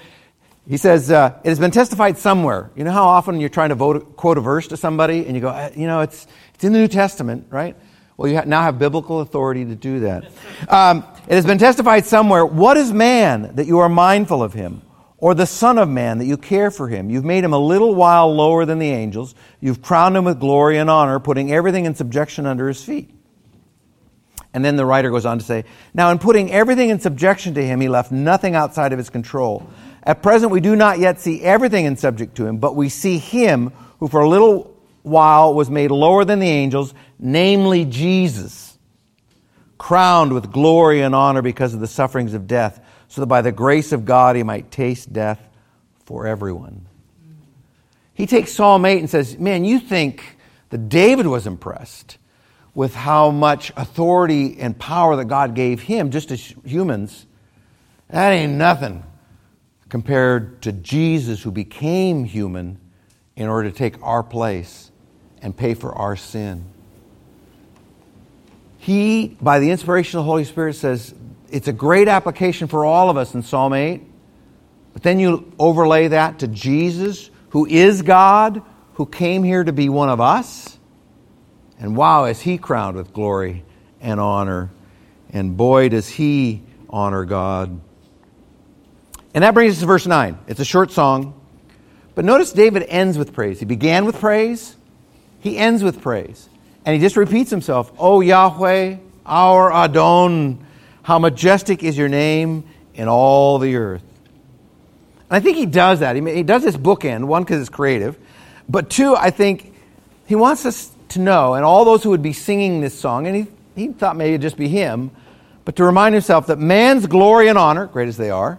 He 0.68 0.76
says, 0.76 1.08
uh, 1.08 1.38
It 1.44 1.50
has 1.50 1.60
been 1.60 1.70
testified 1.70 2.18
somewhere. 2.18 2.72
You 2.74 2.82
know 2.82 2.90
how 2.90 3.04
often 3.04 3.38
you're 3.38 3.48
trying 3.48 3.68
to 3.68 3.76
vote, 3.76 4.16
quote 4.16 4.38
a 4.38 4.40
verse 4.40 4.66
to 4.66 4.76
somebody 4.76 5.24
and 5.24 5.36
you 5.36 5.40
go, 5.40 5.50
uh, 5.50 5.70
You 5.76 5.86
know, 5.86 6.00
it's, 6.00 6.26
it's 6.54 6.64
in 6.64 6.72
the 6.72 6.80
New 6.80 6.88
Testament, 6.88 7.46
right? 7.50 7.76
Well, 8.16 8.28
you 8.28 8.42
now 8.44 8.62
have 8.62 8.76
biblical 8.76 9.20
authority 9.20 9.64
to 9.66 9.76
do 9.76 10.00
that. 10.00 10.24
Um, 10.68 11.04
it 11.28 11.34
has 11.36 11.46
been 11.46 11.58
testified 11.58 12.06
somewhere. 12.06 12.44
What 12.44 12.76
is 12.76 12.92
man 12.92 13.54
that 13.54 13.68
you 13.68 13.78
are 13.78 13.88
mindful 13.88 14.42
of 14.42 14.52
him? 14.52 14.82
Or 15.18 15.34
the 15.34 15.46
Son 15.46 15.78
of 15.78 15.88
Man, 15.88 16.18
that 16.18 16.26
you 16.26 16.36
care 16.36 16.70
for 16.70 16.88
him. 16.88 17.08
You've 17.08 17.24
made 17.24 17.42
him 17.42 17.52
a 17.52 17.58
little 17.58 17.94
while 17.94 18.34
lower 18.34 18.64
than 18.64 18.78
the 18.78 18.90
angels. 18.90 19.34
You've 19.60 19.80
crowned 19.80 20.16
him 20.16 20.24
with 20.24 20.38
glory 20.38 20.76
and 20.78 20.90
honor, 20.90 21.18
putting 21.20 21.52
everything 21.52 21.86
in 21.86 21.94
subjection 21.94 22.44
under 22.46 22.68
his 22.68 22.84
feet. 22.84 23.10
And 24.52 24.64
then 24.64 24.76
the 24.76 24.86
writer 24.86 25.10
goes 25.10 25.26
on 25.26 25.38
to 25.38 25.44
say, 25.44 25.64
Now, 25.94 26.10
in 26.10 26.18
putting 26.18 26.50
everything 26.50 26.90
in 26.90 27.00
subjection 27.00 27.54
to 27.54 27.64
him, 27.64 27.80
he 27.80 27.88
left 27.88 28.12
nothing 28.12 28.54
outside 28.54 28.92
of 28.92 28.98
his 28.98 29.10
control. 29.10 29.68
At 30.02 30.22
present, 30.22 30.52
we 30.52 30.60
do 30.60 30.76
not 30.76 30.98
yet 30.98 31.18
see 31.18 31.42
everything 31.42 31.84
in 31.84 31.96
subject 31.96 32.36
to 32.36 32.46
him, 32.46 32.58
but 32.58 32.76
we 32.76 32.88
see 32.88 33.18
him 33.18 33.72
who 33.98 34.08
for 34.08 34.20
a 34.20 34.28
little 34.28 34.74
while 35.02 35.54
was 35.54 35.70
made 35.70 35.90
lower 35.90 36.24
than 36.24 36.38
the 36.38 36.48
angels, 36.48 36.94
namely 37.18 37.84
Jesus, 37.84 38.78
crowned 39.78 40.32
with 40.32 40.50
glory 40.52 41.00
and 41.00 41.14
honor 41.14 41.42
because 41.42 41.74
of 41.74 41.80
the 41.80 41.86
sufferings 41.86 42.34
of 42.34 42.46
death 42.46 42.80
so 43.08 43.20
that 43.20 43.26
by 43.26 43.42
the 43.42 43.52
grace 43.52 43.92
of 43.92 44.04
God 44.04 44.36
he 44.36 44.42
might 44.42 44.70
taste 44.70 45.12
death 45.12 45.48
for 46.04 46.26
everyone. 46.26 46.86
He 48.14 48.26
takes 48.26 48.52
Psalm 48.52 48.84
8 48.84 48.98
and 48.98 49.10
says, 49.10 49.38
Man, 49.38 49.64
you 49.64 49.78
think 49.78 50.38
that 50.70 50.88
David 50.88 51.26
was 51.26 51.46
impressed 51.46 52.18
with 52.74 52.94
how 52.94 53.30
much 53.30 53.72
authority 53.76 54.58
and 54.58 54.78
power 54.78 55.16
that 55.16 55.26
God 55.26 55.54
gave 55.54 55.80
him 55.80 56.10
just 56.10 56.30
as 56.30 56.54
humans. 56.64 57.26
That 58.08 58.30
ain't 58.30 58.52
nothing 58.52 59.02
compared 59.88 60.62
to 60.62 60.72
Jesus 60.72 61.42
who 61.42 61.50
became 61.50 62.24
human 62.24 62.78
in 63.34 63.48
order 63.48 63.70
to 63.70 63.76
take 63.76 64.02
our 64.02 64.22
place 64.22 64.90
and 65.42 65.56
pay 65.56 65.74
for 65.74 65.94
our 65.94 66.16
sin. 66.16 66.64
He, 68.78 69.36
by 69.40 69.58
the 69.58 69.70
inspiration 69.70 70.18
of 70.18 70.24
the 70.24 70.30
Holy 70.30 70.44
Spirit, 70.44 70.74
says, 70.74 71.14
it's 71.50 71.68
a 71.68 71.72
great 71.72 72.08
application 72.08 72.68
for 72.68 72.84
all 72.84 73.10
of 73.10 73.16
us 73.16 73.34
in 73.34 73.42
Psalm 73.42 73.72
8. 73.72 74.02
But 74.92 75.02
then 75.02 75.20
you 75.20 75.52
overlay 75.58 76.08
that 76.08 76.38
to 76.40 76.48
Jesus, 76.48 77.30
who 77.50 77.66
is 77.66 78.02
God, 78.02 78.62
who 78.94 79.06
came 79.06 79.42
here 79.42 79.62
to 79.62 79.72
be 79.72 79.88
one 79.88 80.08
of 80.08 80.20
us. 80.20 80.78
And 81.78 81.96
wow, 81.96 82.24
is 82.24 82.40
he 82.40 82.56
crowned 82.56 82.96
with 82.96 83.12
glory 83.12 83.64
and 84.00 84.18
honor. 84.18 84.70
And 85.30 85.56
boy, 85.56 85.90
does 85.90 86.08
he 86.08 86.62
honor 86.88 87.24
God. 87.24 87.80
And 89.34 89.44
that 89.44 89.52
brings 89.52 89.74
us 89.74 89.80
to 89.80 89.86
verse 89.86 90.06
9. 90.06 90.38
It's 90.46 90.60
a 90.60 90.64
short 90.64 90.92
song. 90.92 91.38
But 92.14 92.24
notice 92.24 92.52
David 92.52 92.84
ends 92.88 93.18
with 93.18 93.34
praise. 93.34 93.58
He 93.58 93.66
began 93.66 94.06
with 94.06 94.18
praise, 94.18 94.76
he 95.40 95.58
ends 95.58 95.82
with 95.82 96.00
praise. 96.00 96.48
And 96.86 96.94
he 96.94 97.00
just 97.00 97.16
repeats 97.16 97.50
himself, 97.50 97.92
O 97.98 98.20
Yahweh, 98.20 98.96
our 99.26 99.72
Adon, 99.72 100.65
how 101.06 101.20
majestic 101.20 101.84
is 101.84 101.96
your 101.96 102.08
name 102.08 102.64
in 102.96 103.06
all 103.06 103.60
the 103.60 103.76
earth. 103.76 104.02
And 105.30 105.36
I 105.36 105.38
think 105.38 105.56
he 105.56 105.64
does 105.64 106.00
that. 106.00 106.16
He, 106.16 106.42
does 106.42 106.64
this 106.64 106.76
bookend, 106.76 107.26
one, 107.26 107.44
because 107.44 107.60
it's 107.60 107.70
creative, 107.70 108.18
but 108.68 108.90
two, 108.90 109.14
I 109.14 109.30
think 109.30 109.72
he 110.26 110.34
wants 110.34 110.66
us 110.66 110.90
to 111.10 111.20
know, 111.20 111.54
and 111.54 111.64
all 111.64 111.84
those 111.84 112.02
who 112.02 112.10
would 112.10 112.22
be 112.22 112.32
singing 112.32 112.80
this 112.80 112.98
song, 112.98 113.28
and 113.28 113.36
he, 113.36 113.46
he 113.76 113.92
thought 113.92 114.16
maybe 114.16 114.30
it'd 114.30 114.42
just 114.42 114.56
be 114.56 114.66
him, 114.66 115.12
but 115.64 115.76
to 115.76 115.84
remind 115.84 116.12
himself 116.12 116.48
that 116.48 116.58
man's 116.58 117.06
glory 117.06 117.46
and 117.46 117.56
honor, 117.56 117.86
great 117.86 118.08
as 118.08 118.16
they 118.16 118.30
are, 118.30 118.58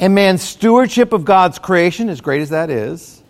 and 0.00 0.14
man's 0.14 0.42
stewardship 0.42 1.12
of 1.12 1.26
God's 1.26 1.58
creation, 1.58 2.08
as 2.08 2.22
great 2.22 2.40
as 2.40 2.48
that 2.48 2.70
is, 2.70 3.22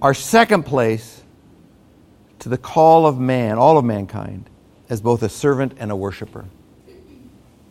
are 0.00 0.14
second 0.14 0.62
place 0.62 1.22
to 2.38 2.48
the 2.48 2.56
call 2.56 3.06
of 3.06 3.20
man, 3.20 3.58
all 3.58 3.76
of 3.76 3.84
mankind, 3.84 4.48
as 4.88 5.02
both 5.02 5.22
a 5.22 5.28
servant 5.28 5.74
and 5.78 5.90
a 5.90 5.96
worshiper. 5.96 6.46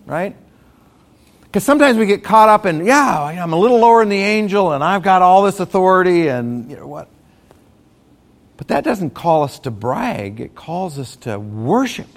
Right? 0.05 0.35
Because 1.43 1.63
sometimes 1.63 1.97
we 1.97 2.07
get 2.07 2.23
caught 2.23 2.49
up 2.49 2.65
in, 2.65 2.83
yeah, 2.85 3.21
I'm 3.23 3.53
a 3.53 3.57
little 3.57 3.79
lower 3.79 4.01
than 4.01 4.09
the 4.09 4.17
angel 4.17 4.71
and 4.71 4.83
I've 4.83 5.03
got 5.03 5.21
all 5.21 5.43
this 5.43 5.59
authority 5.59 6.27
and 6.27 6.69
you 6.69 6.77
know 6.77 6.87
what? 6.87 7.09
But 8.57 8.69
that 8.69 8.83
doesn't 8.83 9.11
call 9.11 9.43
us 9.43 9.59
to 9.59 9.71
brag, 9.71 10.39
it 10.39 10.55
calls 10.55 10.97
us 10.97 11.15
to 11.17 11.39
worship. 11.39 12.07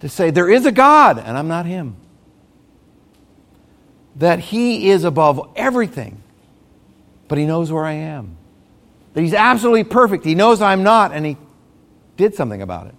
To 0.00 0.08
say, 0.08 0.30
there 0.30 0.48
is 0.48 0.64
a 0.64 0.72
God 0.72 1.18
and 1.18 1.36
I'm 1.36 1.48
not 1.48 1.66
Him. 1.66 1.96
That 4.16 4.38
He 4.38 4.88
is 4.88 5.04
above 5.04 5.52
everything, 5.54 6.22
but 7.28 7.36
He 7.36 7.44
knows 7.44 7.70
where 7.70 7.84
I 7.84 7.92
am. 7.92 8.36
That 9.12 9.20
He's 9.20 9.34
absolutely 9.34 9.84
perfect. 9.84 10.24
He 10.24 10.34
knows 10.34 10.62
I'm 10.62 10.84
not, 10.84 11.12
and 11.12 11.26
He 11.26 11.36
did 12.16 12.34
something 12.34 12.62
about 12.62 12.86
it. 12.86 12.94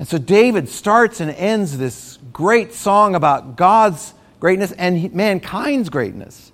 And 0.00 0.08
so 0.08 0.16
David 0.16 0.70
starts 0.70 1.20
and 1.20 1.30
ends 1.30 1.76
this 1.76 2.18
great 2.32 2.72
song 2.72 3.14
about 3.14 3.56
God's 3.56 4.14
greatness 4.40 4.72
and 4.72 5.12
mankind's 5.12 5.90
greatness 5.90 6.52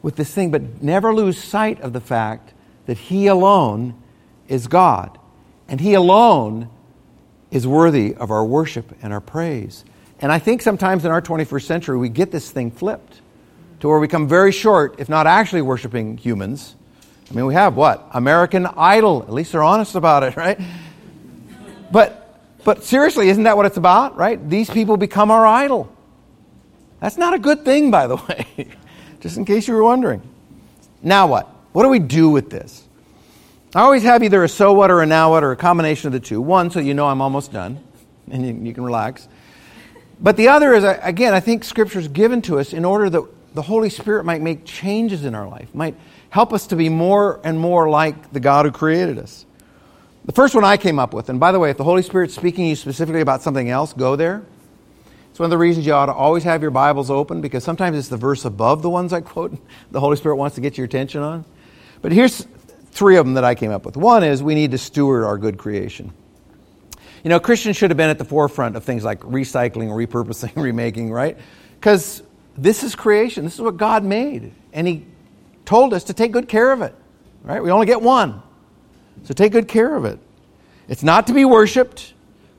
with 0.00 0.16
this 0.16 0.32
thing, 0.32 0.50
but 0.50 0.82
never 0.82 1.14
lose 1.14 1.36
sight 1.36 1.78
of 1.82 1.92
the 1.92 2.00
fact 2.00 2.54
that 2.86 2.96
He 2.96 3.26
alone 3.26 4.02
is 4.48 4.66
God. 4.66 5.18
And 5.68 5.78
He 5.78 5.92
alone 5.92 6.70
is 7.50 7.66
worthy 7.66 8.14
of 8.14 8.30
our 8.30 8.46
worship 8.46 8.96
and 9.02 9.12
our 9.12 9.20
praise. 9.20 9.84
And 10.18 10.32
I 10.32 10.38
think 10.38 10.62
sometimes 10.62 11.04
in 11.04 11.10
our 11.10 11.20
21st 11.20 11.64
century, 11.64 11.98
we 11.98 12.08
get 12.08 12.30
this 12.30 12.50
thing 12.50 12.70
flipped 12.70 13.20
to 13.80 13.88
where 13.88 13.98
we 13.98 14.08
come 14.08 14.26
very 14.26 14.52
short, 14.52 14.98
if 14.98 15.10
not 15.10 15.26
actually 15.26 15.60
worshiping 15.60 16.16
humans. 16.16 16.76
I 17.30 17.34
mean, 17.34 17.44
we 17.44 17.52
have 17.52 17.76
what? 17.76 18.08
American 18.12 18.64
Idol. 18.64 19.22
At 19.24 19.34
least 19.34 19.52
they're 19.52 19.62
honest 19.62 19.96
about 19.96 20.22
it, 20.22 20.34
right? 20.38 20.58
But, 21.92 22.24
but 22.68 22.84
seriously, 22.84 23.30
isn't 23.30 23.44
that 23.44 23.56
what 23.56 23.64
it's 23.64 23.78
about, 23.78 24.18
right? 24.18 24.46
These 24.46 24.68
people 24.68 24.98
become 24.98 25.30
our 25.30 25.46
idol. 25.46 25.90
That's 27.00 27.16
not 27.16 27.32
a 27.32 27.38
good 27.38 27.64
thing, 27.64 27.90
by 27.90 28.06
the 28.06 28.16
way, 28.28 28.68
just 29.20 29.38
in 29.38 29.46
case 29.46 29.66
you 29.66 29.72
were 29.72 29.82
wondering. 29.82 30.20
Now 31.02 31.28
what? 31.28 31.46
What 31.72 31.84
do 31.84 31.88
we 31.88 31.98
do 31.98 32.28
with 32.28 32.50
this? 32.50 32.86
I 33.74 33.80
always 33.80 34.02
have 34.02 34.22
either 34.22 34.44
a 34.44 34.50
so 34.50 34.74
what 34.74 34.90
or 34.90 35.00
a 35.00 35.06
now 35.06 35.30
what 35.30 35.44
or 35.44 35.52
a 35.52 35.56
combination 35.56 36.08
of 36.08 36.12
the 36.12 36.20
two. 36.20 36.42
One, 36.42 36.70
so 36.70 36.78
you 36.78 36.92
know 36.92 37.06
I'm 37.06 37.22
almost 37.22 37.52
done 37.52 37.82
and 38.30 38.46
you, 38.46 38.52
you 38.68 38.74
can 38.74 38.84
relax. 38.84 39.28
But 40.20 40.36
the 40.36 40.48
other 40.48 40.74
is, 40.74 40.84
again, 40.84 41.32
I 41.32 41.40
think 41.40 41.64
Scripture 41.64 42.00
is 42.00 42.08
given 42.08 42.42
to 42.42 42.58
us 42.58 42.74
in 42.74 42.84
order 42.84 43.08
that 43.08 43.54
the 43.54 43.62
Holy 43.62 43.88
Spirit 43.88 44.24
might 44.24 44.42
make 44.42 44.66
changes 44.66 45.24
in 45.24 45.34
our 45.34 45.48
life, 45.48 45.74
might 45.74 45.94
help 46.28 46.52
us 46.52 46.66
to 46.66 46.76
be 46.76 46.90
more 46.90 47.40
and 47.44 47.58
more 47.58 47.88
like 47.88 48.30
the 48.34 48.40
God 48.40 48.66
who 48.66 48.72
created 48.72 49.18
us. 49.18 49.46
The 50.28 50.34
first 50.34 50.54
one 50.54 50.62
I 50.62 50.76
came 50.76 50.98
up 50.98 51.14
with, 51.14 51.30
and 51.30 51.40
by 51.40 51.52
the 51.52 51.58
way, 51.58 51.70
if 51.70 51.78
the 51.78 51.84
Holy 51.84 52.02
Spirit's 52.02 52.34
speaking 52.34 52.66
to 52.66 52.68
you 52.68 52.76
specifically 52.76 53.22
about 53.22 53.40
something 53.40 53.70
else, 53.70 53.94
go 53.94 54.14
there. 54.14 54.44
It's 55.30 55.38
one 55.38 55.46
of 55.46 55.50
the 55.50 55.56
reasons 55.56 55.86
you 55.86 55.94
ought 55.94 56.04
to 56.04 56.12
always 56.12 56.44
have 56.44 56.60
your 56.60 56.70
Bibles 56.70 57.10
open 57.10 57.40
because 57.40 57.64
sometimes 57.64 57.96
it's 57.96 58.08
the 58.08 58.18
verse 58.18 58.44
above 58.44 58.82
the 58.82 58.90
ones 58.90 59.14
I 59.14 59.22
quote 59.22 59.56
the 59.90 60.00
Holy 60.00 60.18
Spirit 60.18 60.36
wants 60.36 60.56
to 60.56 60.60
get 60.60 60.76
your 60.76 60.84
attention 60.84 61.22
on. 61.22 61.46
But 62.02 62.12
here's 62.12 62.46
three 62.90 63.16
of 63.16 63.24
them 63.24 63.34
that 63.34 63.44
I 63.44 63.54
came 63.54 63.70
up 63.70 63.86
with. 63.86 63.96
One 63.96 64.22
is 64.22 64.42
we 64.42 64.54
need 64.54 64.72
to 64.72 64.78
steward 64.78 65.24
our 65.24 65.38
good 65.38 65.56
creation. 65.56 66.12
You 67.24 67.30
know, 67.30 67.40
Christians 67.40 67.78
should 67.78 67.88
have 67.88 67.96
been 67.96 68.10
at 68.10 68.18
the 68.18 68.26
forefront 68.26 68.76
of 68.76 68.84
things 68.84 69.04
like 69.04 69.20
recycling, 69.20 69.88
repurposing, 69.88 70.52
remaking, 70.62 71.10
right? 71.10 71.38
Because 71.80 72.22
this 72.54 72.82
is 72.82 72.94
creation. 72.94 73.44
This 73.44 73.54
is 73.54 73.62
what 73.62 73.78
God 73.78 74.04
made. 74.04 74.52
And 74.74 74.86
He 74.86 75.06
told 75.64 75.94
us 75.94 76.04
to 76.04 76.12
take 76.12 76.32
good 76.32 76.48
care 76.48 76.70
of 76.70 76.82
it, 76.82 76.94
right? 77.44 77.62
We 77.62 77.70
only 77.70 77.86
get 77.86 78.02
one. 78.02 78.42
So 79.24 79.34
take 79.34 79.52
good 79.52 79.68
care 79.68 79.94
of 79.94 80.04
it. 80.04 80.18
It's 80.88 81.02
not 81.02 81.26
to 81.26 81.34
be 81.34 81.44
worshiped, 81.44 82.14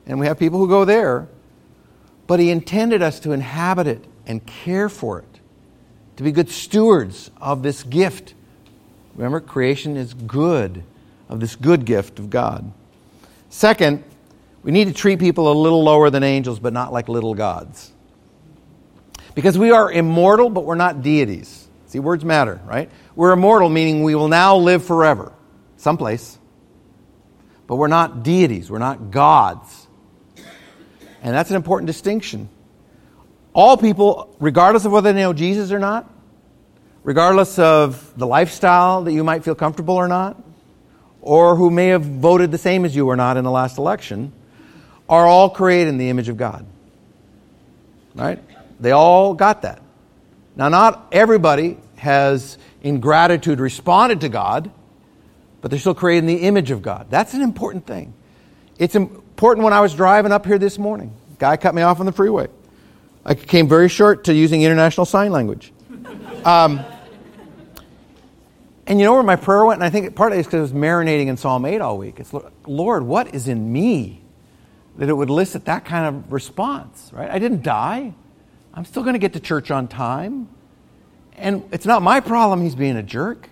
and 0.06 0.20
we 0.20 0.26
have 0.26 0.38
people 0.38 0.58
who 0.58 0.68
go 0.68 0.84
there, 0.84 1.28
but 2.26 2.38
He 2.38 2.50
intended 2.50 3.02
us 3.02 3.20
to 3.20 3.32
inhabit 3.32 3.86
it 3.86 4.04
and 4.26 4.44
care 4.46 4.88
for 4.88 5.18
it, 5.18 5.40
to 6.16 6.22
be 6.22 6.30
good 6.30 6.48
stewards 6.48 7.30
of 7.40 7.62
this 7.62 7.82
gift. 7.82 8.34
Remember, 9.16 9.40
creation 9.40 9.96
is 9.96 10.14
good, 10.14 10.84
of 11.28 11.40
this 11.40 11.56
good 11.56 11.84
gift 11.84 12.18
of 12.18 12.30
God. 12.30 12.72
Second, 13.48 14.04
we 14.62 14.72
need 14.72 14.86
to 14.86 14.94
treat 14.94 15.18
people 15.18 15.50
a 15.50 15.54
little 15.54 15.82
lower 15.82 16.10
than 16.10 16.22
angels, 16.22 16.60
but 16.60 16.72
not 16.72 16.92
like 16.92 17.08
little 17.08 17.34
gods. 17.34 17.92
Because 19.34 19.56
we 19.56 19.70
are 19.70 19.90
immortal, 19.90 20.50
but 20.50 20.64
we're 20.64 20.74
not 20.74 21.02
deities. 21.02 21.68
See, 21.86 21.98
words 21.98 22.24
matter, 22.24 22.60
right? 22.64 22.90
We're 23.16 23.32
immortal, 23.32 23.68
meaning 23.68 24.02
we 24.02 24.14
will 24.14 24.28
now 24.28 24.56
live 24.56 24.84
forever, 24.84 25.32
someplace. 25.76 26.38
But 27.70 27.76
we're 27.76 27.86
not 27.86 28.24
deities, 28.24 28.68
we're 28.68 28.78
not 28.78 29.12
gods. 29.12 29.86
And 31.22 31.32
that's 31.32 31.50
an 31.50 31.56
important 31.56 31.86
distinction. 31.86 32.48
All 33.52 33.76
people, 33.76 34.34
regardless 34.40 34.84
of 34.86 34.90
whether 34.90 35.12
they 35.12 35.20
know 35.20 35.32
Jesus 35.32 35.70
or 35.70 35.78
not, 35.78 36.12
regardless 37.04 37.60
of 37.60 38.12
the 38.18 38.26
lifestyle 38.26 39.04
that 39.04 39.12
you 39.12 39.22
might 39.22 39.44
feel 39.44 39.54
comfortable 39.54 39.94
or 39.94 40.08
not, 40.08 40.42
or 41.22 41.54
who 41.54 41.70
may 41.70 41.86
have 41.86 42.02
voted 42.02 42.50
the 42.50 42.58
same 42.58 42.84
as 42.84 42.96
you 42.96 43.06
or 43.08 43.14
not 43.14 43.36
in 43.36 43.44
the 43.44 43.52
last 43.52 43.78
election, 43.78 44.32
are 45.08 45.28
all 45.28 45.48
created 45.48 45.90
in 45.90 45.98
the 45.98 46.10
image 46.10 46.28
of 46.28 46.36
God. 46.36 46.66
Right? 48.16 48.42
They 48.80 48.90
all 48.90 49.32
got 49.32 49.62
that. 49.62 49.80
Now, 50.56 50.70
not 50.70 51.06
everybody 51.12 51.76
has, 51.98 52.58
in 52.82 52.98
gratitude, 52.98 53.60
responded 53.60 54.22
to 54.22 54.28
God, 54.28 54.72
but 55.60 55.70
they're 55.70 55.80
still 55.80 55.94
created 55.94 56.20
in 56.20 56.26
the 56.26 56.42
image 56.42 56.70
of 56.70 56.82
God. 56.82 57.06
That's 57.10 57.34
an 57.34 57.42
important 57.42 57.86
thing. 57.86 58.14
It's 58.78 58.94
important 58.94 59.64
when 59.64 59.72
I 59.72 59.80
was 59.80 59.94
driving 59.94 60.32
up 60.32 60.46
here 60.46 60.58
this 60.58 60.78
morning. 60.78 61.12
Guy 61.38 61.56
cut 61.56 61.74
me 61.74 61.82
off 61.82 62.00
on 62.00 62.06
the 62.06 62.12
freeway. 62.12 62.48
I 63.24 63.34
came 63.34 63.68
very 63.68 63.88
short 63.88 64.24
to 64.24 64.34
using 64.34 64.62
international 64.62 65.04
sign 65.04 65.32
language. 65.32 65.72
Um, 66.44 66.80
and 68.86 68.98
you 68.98 69.04
know 69.04 69.12
where 69.12 69.22
my 69.22 69.36
prayer 69.36 69.64
went? 69.64 69.78
And 69.78 69.84
I 69.84 69.90
think 69.90 70.14
partly 70.16 70.38
it's 70.38 70.48
because 70.48 70.70
it 70.70 70.74
was 70.74 70.82
marinating 70.82 71.26
in 71.26 71.36
Psalm 71.36 71.64
8 71.64 71.80
all 71.80 71.98
week. 71.98 72.18
It's, 72.18 72.32
Lord, 72.66 73.02
what 73.04 73.34
is 73.34 73.46
in 73.46 73.72
me 73.72 74.22
that 74.96 75.08
it 75.08 75.12
would 75.12 75.28
elicit 75.28 75.66
that 75.66 75.84
kind 75.84 76.06
of 76.06 76.32
response, 76.32 77.10
right? 77.12 77.30
I 77.30 77.38
didn't 77.38 77.62
die. 77.62 78.14
I'm 78.74 78.84
still 78.84 79.02
going 79.02 79.14
to 79.14 79.18
get 79.18 79.34
to 79.34 79.40
church 79.40 79.70
on 79.70 79.88
time. 79.88 80.48
And 81.36 81.62
it's 81.72 81.86
not 81.86 82.02
my 82.02 82.20
problem 82.20 82.62
he's 82.62 82.74
being 82.74 82.96
a 82.96 83.02
jerk. 83.02 83.48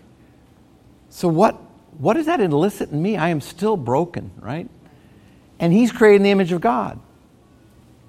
So 1.08 1.28
what, 1.28 1.58
what 1.98 2.14
does 2.14 2.26
that 2.26 2.40
elicit 2.40 2.90
in 2.90 3.02
me? 3.02 3.16
I 3.16 3.28
am 3.28 3.40
still 3.40 3.76
broken, 3.76 4.30
right? 4.38 4.68
And 5.58 5.72
he's 5.72 5.92
creating 5.92 6.22
the 6.22 6.30
image 6.30 6.52
of 6.52 6.60
God. 6.60 7.00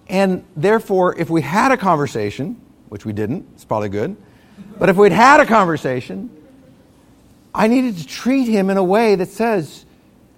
And 0.07 0.43
therefore, 0.55 1.15
if 1.17 1.29
we 1.29 1.41
had 1.41 1.71
a 1.71 1.77
conversation, 1.77 2.59
which 2.89 3.05
we 3.05 3.13
didn't, 3.13 3.47
it's 3.53 3.65
probably 3.65 3.89
good, 3.89 4.15
but 4.77 4.89
if 4.89 4.95
we'd 4.95 5.11
had 5.11 5.39
a 5.39 5.45
conversation, 5.45 6.29
I 7.53 7.67
needed 7.67 7.97
to 7.97 8.07
treat 8.07 8.47
him 8.47 8.69
in 8.69 8.77
a 8.77 8.83
way 8.83 9.15
that 9.15 9.29
says, 9.29 9.85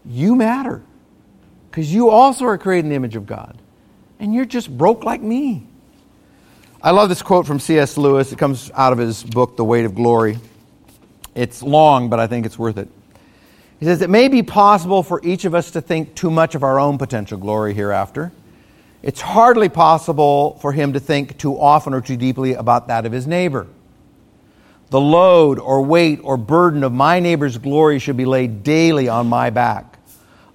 You 0.06 0.36
matter. 0.36 0.82
Because 1.70 1.94
you 1.94 2.10
also 2.10 2.46
are 2.46 2.58
created 2.58 2.86
in 2.86 2.90
the 2.90 2.96
image 2.96 3.16
of 3.16 3.26
God. 3.26 3.58
And 4.20 4.34
you're 4.34 4.46
just 4.46 4.76
broke 4.78 5.04
like 5.04 5.22
me. 5.22 5.66
I 6.84 6.92
love 6.92 7.10
this 7.10 7.22
quote 7.22 7.48
from 7.48 7.60
C.S. 7.60 7.98
Lewis. 7.98 8.32
It 8.32 8.40
comes 8.40 8.72
out 8.74 8.92
of 8.92 9.00
his 9.00 9.24
book, 9.24 9.56
The 9.56 9.64
Weight 9.64 9.86
of 9.86 9.96
Glory. 9.96 10.38
It's 11.34 11.64
long, 11.64 12.10
but 12.10 12.20
I 12.20 12.28
think 12.28 12.46
it's 12.46 12.60
worth 12.60 12.78
it. 12.78 12.90
He 13.82 13.86
says, 13.86 14.02
It 14.02 14.10
may 14.10 14.30
be 14.30 14.44
possible 14.44 15.04
for 15.04 15.20
each 15.22 15.44
of 15.44 15.54
us 15.54 15.72
to 15.72 15.82
think 15.82 16.16
too 16.16 16.32
much 16.32 16.56
of 16.56 16.64
our 16.64 16.80
own 16.80 16.98
potential 16.98 17.38
glory 17.38 17.74
hereafter. 17.74 18.32
It's 19.04 19.20
hardly 19.20 19.68
possible 19.68 20.58
for 20.62 20.72
him 20.72 20.94
to 20.94 21.02
think 21.02 21.38
too 21.38 21.60
often 21.60 21.94
or 21.94 22.00
too 22.00 22.16
deeply 22.16 22.54
about 22.54 22.88
that 22.88 23.06
of 23.06 23.12
his 23.12 23.28
neighbor. 23.28 23.68
The 24.92 25.02
load 25.02 25.60
or 25.60 25.82
weight 25.82 26.22
or 26.24 26.38
burden 26.38 26.86
of 26.86 26.94
my 26.94 27.20
neighbor's 27.20 27.58
glory 27.58 28.00
should 28.00 28.16
be 28.16 28.26
laid 28.26 28.64
daily 28.64 29.10
on 29.10 29.28
my 29.28 29.50
back 29.50 29.92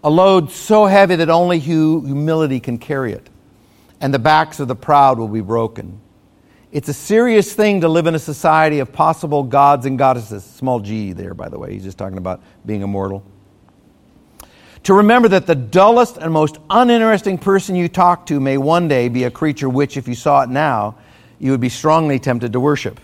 a 0.06 0.10
load 0.10 0.52
so 0.52 0.86
heavy 0.86 1.16
that 1.16 1.28
only 1.28 1.58
humility 1.58 2.60
can 2.60 2.78
carry 2.78 3.12
it, 3.12 3.28
and 4.00 4.14
the 4.14 4.20
backs 4.20 4.60
of 4.60 4.68
the 4.68 4.76
proud 4.76 5.18
will 5.18 5.26
be 5.26 5.40
broken. 5.40 6.00
It's 6.76 6.90
a 6.90 6.92
serious 6.92 7.54
thing 7.54 7.80
to 7.80 7.88
live 7.88 8.06
in 8.06 8.14
a 8.14 8.18
society 8.18 8.80
of 8.80 8.92
possible 8.92 9.42
gods 9.42 9.86
and 9.86 9.96
goddesses. 9.96 10.44
Small 10.44 10.78
g 10.78 11.14
there, 11.14 11.32
by 11.32 11.48
the 11.48 11.58
way. 11.58 11.72
He's 11.72 11.84
just 11.84 11.96
talking 11.96 12.18
about 12.18 12.42
being 12.66 12.82
immortal. 12.82 13.24
To 14.82 14.92
remember 14.92 15.26
that 15.28 15.46
the 15.46 15.54
dullest 15.54 16.18
and 16.18 16.30
most 16.34 16.58
uninteresting 16.68 17.38
person 17.38 17.76
you 17.76 17.88
talk 17.88 18.26
to 18.26 18.38
may 18.40 18.58
one 18.58 18.88
day 18.88 19.08
be 19.08 19.24
a 19.24 19.30
creature 19.30 19.70
which, 19.70 19.96
if 19.96 20.06
you 20.06 20.14
saw 20.14 20.42
it 20.42 20.50
now, 20.50 20.98
you 21.38 21.50
would 21.50 21.62
be 21.62 21.70
strongly 21.70 22.18
tempted 22.18 22.52
to 22.52 22.60
worship. 22.60 23.00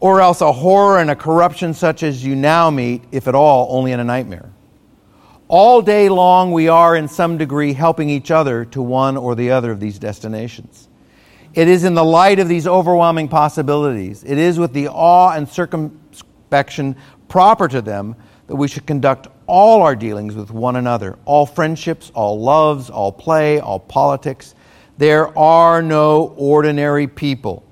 Or 0.00 0.20
else 0.20 0.40
a 0.40 0.50
horror 0.50 0.98
and 0.98 1.12
a 1.12 1.14
corruption 1.16 1.74
such 1.74 2.02
as 2.02 2.24
you 2.24 2.34
now 2.34 2.70
meet, 2.70 3.04
if 3.12 3.28
at 3.28 3.36
all, 3.36 3.68
only 3.70 3.92
in 3.92 4.00
a 4.00 4.04
nightmare. 4.04 4.50
All 5.46 5.80
day 5.80 6.08
long, 6.08 6.50
we 6.50 6.66
are 6.66 6.96
in 6.96 7.06
some 7.06 7.38
degree 7.38 7.72
helping 7.72 8.10
each 8.10 8.32
other 8.32 8.64
to 8.64 8.82
one 8.82 9.16
or 9.16 9.36
the 9.36 9.52
other 9.52 9.70
of 9.70 9.78
these 9.78 10.00
destinations. 10.00 10.88
It 11.54 11.68
is 11.68 11.84
in 11.84 11.94
the 11.94 12.04
light 12.04 12.38
of 12.38 12.48
these 12.48 12.66
overwhelming 12.66 13.28
possibilities, 13.28 14.22
it 14.24 14.38
is 14.38 14.58
with 14.58 14.72
the 14.72 14.88
awe 14.88 15.32
and 15.32 15.48
circumspection 15.48 16.96
proper 17.28 17.68
to 17.68 17.80
them 17.80 18.16
that 18.46 18.56
we 18.56 18.68
should 18.68 18.86
conduct 18.86 19.28
all 19.46 19.82
our 19.82 19.96
dealings 19.96 20.34
with 20.34 20.50
one 20.50 20.76
another, 20.76 21.18
all 21.24 21.46
friendships, 21.46 22.10
all 22.14 22.40
loves, 22.40 22.90
all 22.90 23.12
play, 23.12 23.60
all 23.60 23.80
politics. 23.80 24.54
There 24.98 25.36
are 25.38 25.82
no 25.82 26.34
ordinary 26.36 27.06
people. 27.06 27.64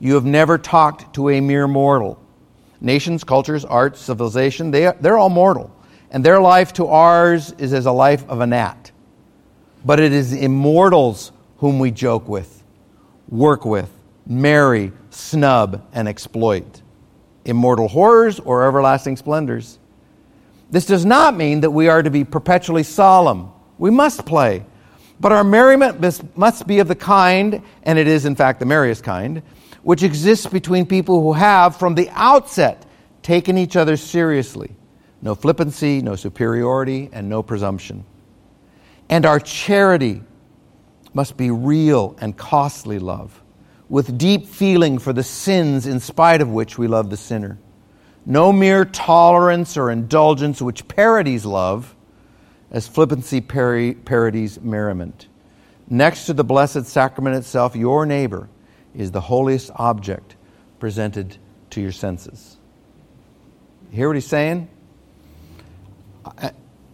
You 0.00 0.14
have 0.14 0.24
never 0.24 0.58
talked 0.58 1.14
to 1.14 1.30
a 1.30 1.40
mere 1.40 1.66
mortal. 1.66 2.22
Nations, 2.80 3.24
cultures, 3.24 3.64
arts, 3.64 4.00
civilization, 4.00 4.70
they, 4.70 4.92
they're 5.00 5.18
all 5.18 5.30
mortal. 5.30 5.74
And 6.10 6.24
their 6.24 6.40
life 6.40 6.72
to 6.74 6.86
ours 6.86 7.52
is 7.52 7.72
as 7.72 7.86
a 7.86 7.92
life 7.92 8.26
of 8.28 8.40
a 8.40 8.46
gnat. 8.46 8.92
But 9.84 10.00
it 10.00 10.12
is 10.12 10.32
immortals 10.32 11.32
whom 11.58 11.78
we 11.78 11.90
joke 11.90 12.28
with, 12.28 12.57
work 13.28 13.64
with, 13.64 13.90
marry, 14.26 14.92
snub, 15.10 15.86
and 15.92 16.08
exploit. 16.08 16.82
Immortal 17.44 17.88
horrors 17.88 18.40
or 18.40 18.66
everlasting 18.66 19.16
splendors. 19.16 19.78
This 20.70 20.86
does 20.86 21.04
not 21.04 21.36
mean 21.36 21.60
that 21.60 21.70
we 21.70 21.88
are 21.88 22.02
to 22.02 22.10
be 22.10 22.24
perpetually 22.24 22.82
solemn. 22.82 23.50
We 23.78 23.90
must 23.90 24.26
play. 24.26 24.64
But 25.20 25.32
our 25.32 25.44
merriment 25.44 26.00
must 26.36 26.66
be 26.66 26.78
of 26.78 26.88
the 26.88 26.94
kind, 26.94 27.62
and 27.82 27.98
it 27.98 28.06
is 28.06 28.24
in 28.24 28.36
fact 28.36 28.60
the 28.60 28.66
merriest 28.66 29.02
kind, 29.02 29.42
which 29.82 30.02
exists 30.02 30.46
between 30.46 30.86
people 30.86 31.22
who 31.22 31.32
have, 31.32 31.76
from 31.76 31.94
the 31.94 32.08
outset, 32.12 32.84
taken 33.22 33.56
each 33.58 33.76
other 33.76 33.96
seriously. 33.96 34.74
No 35.22 35.34
flippancy, 35.34 36.02
no 36.02 36.14
superiority, 36.14 37.08
and 37.12 37.28
no 37.28 37.42
presumption. 37.42 38.04
And 39.08 39.26
our 39.26 39.40
charity 39.40 40.22
must 41.18 41.36
be 41.36 41.50
real 41.50 42.16
and 42.20 42.36
costly 42.36 43.00
love, 43.00 43.42
with 43.88 44.16
deep 44.16 44.46
feeling 44.46 45.00
for 45.00 45.12
the 45.12 45.24
sins 45.24 45.84
in 45.84 45.98
spite 45.98 46.40
of 46.40 46.48
which 46.48 46.78
we 46.78 46.86
love 46.86 47.10
the 47.10 47.16
sinner 47.16 47.58
no 48.28 48.52
mere 48.52 48.84
tolerance 48.84 49.78
or 49.78 49.90
indulgence 49.90 50.60
which 50.60 50.86
parodies 50.86 51.46
love, 51.46 51.96
as 52.70 52.86
flippancy 52.86 53.40
parodies 53.40 54.60
merriment. 54.60 55.26
Next 55.88 56.26
to 56.26 56.34
the 56.34 56.44
Blessed 56.44 56.84
Sacrament 56.84 57.36
itself, 57.36 57.74
your 57.74 58.04
neighbor 58.04 58.50
is 58.94 59.10
the 59.12 59.22
holiest 59.22 59.70
object 59.76 60.36
presented 60.78 61.38
to 61.70 61.80
your 61.80 61.92
senses. 61.92 62.58
You 63.90 63.96
hear 63.96 64.08
what 64.08 64.16
he's 64.16 64.26
saying? 64.26 64.68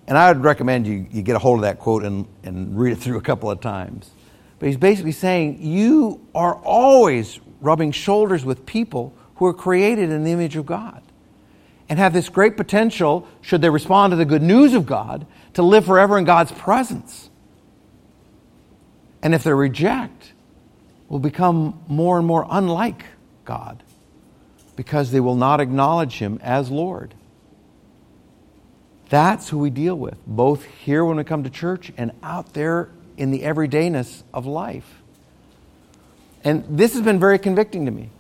And 0.07 0.17
I 0.17 0.31
would 0.31 0.45
recommend 0.45 0.87
you, 0.87 1.07
you 1.11 1.23
get 1.23 1.35
a 1.35 1.41
hold 1.41 1.59
of 1.59 1.63
that 1.63 1.81
quote 1.81 2.05
and, 2.05 2.29
and 2.45 2.79
read 2.79 2.93
it 2.93 3.01
through 3.01 3.19
a 3.19 3.23
couple 3.23 3.51
of 3.51 3.61
times. 3.61 4.09
But 4.65 4.69
he's 4.69 4.79
basically 4.79 5.13
saying 5.13 5.59
you 5.61 6.27
are 6.35 6.55
always 6.55 7.39
rubbing 7.61 7.93
shoulders 7.93 8.47
with 8.47 8.65
people 8.65 9.15
who 9.35 9.45
are 9.45 9.53
created 9.53 10.09
in 10.09 10.25
the 10.25 10.33
image 10.33 10.57
of 10.57 10.65
God 10.65 11.03
and 11.87 11.99
have 11.99 12.15
this 12.15 12.31
great 12.31 12.57
potential, 12.57 13.29
should 13.43 13.61
they 13.61 13.69
respond 13.69 14.13
to 14.13 14.17
the 14.17 14.25
good 14.25 14.41
news 14.41 14.73
of 14.73 14.87
God, 14.87 15.27
to 15.53 15.63
live 15.63 15.85
forever 15.85 16.17
in 16.17 16.25
God's 16.25 16.51
presence. 16.51 17.29
And 19.23 19.35
if 19.35 19.45
they 19.45 19.53
reject, 19.53 20.33
will 21.11 21.19
become 21.19 21.79
more 21.87 22.17
and 22.17 22.27
more 22.27 22.47
unlike 22.49 23.05
God 23.45 23.83
because 24.77 25.11
they 25.11 25.21
will 25.21 25.37
not 25.37 25.61
acknowledge 25.61 26.15
Him 26.15 26.41
as 26.43 26.71
Lord. 26.71 27.13
That's 29.11 29.51
who 29.51 29.59
we 29.59 29.69
deal 29.69 29.97
with, 29.97 30.17
both 30.27 30.65
here 30.65 31.05
when 31.05 31.19
we 31.19 31.25
come 31.25 31.45
to 31.45 31.51
church 31.51 31.93
and 31.99 32.13
out 32.23 32.55
there 32.55 32.89
in 33.17 33.31
the 33.31 33.41
everydayness 33.41 34.23
of 34.33 34.47
life. 34.47 35.03
And 36.43 36.65
this 36.69 36.93
has 36.95 37.03
been 37.03 37.19
very 37.19 37.39
convicting 37.39 37.87
to 37.87 37.91
me 37.91 38.11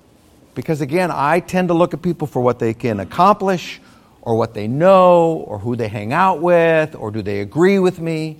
because, 0.54 0.80
again, 0.80 1.10
I 1.12 1.40
tend 1.40 1.68
to 1.68 1.74
look 1.74 1.92
at 1.94 2.02
people 2.02 2.26
for 2.26 2.40
what 2.40 2.58
they 2.58 2.72
can 2.72 3.00
accomplish 3.00 3.80
or 4.22 4.36
what 4.36 4.54
they 4.54 4.66
know 4.66 5.44
or 5.46 5.58
who 5.58 5.76
they 5.76 5.88
hang 5.88 6.12
out 6.12 6.40
with 6.40 6.94
or 6.94 7.10
do 7.10 7.20
they 7.20 7.40
agree 7.40 7.78
with 7.78 8.00
me. 8.00 8.38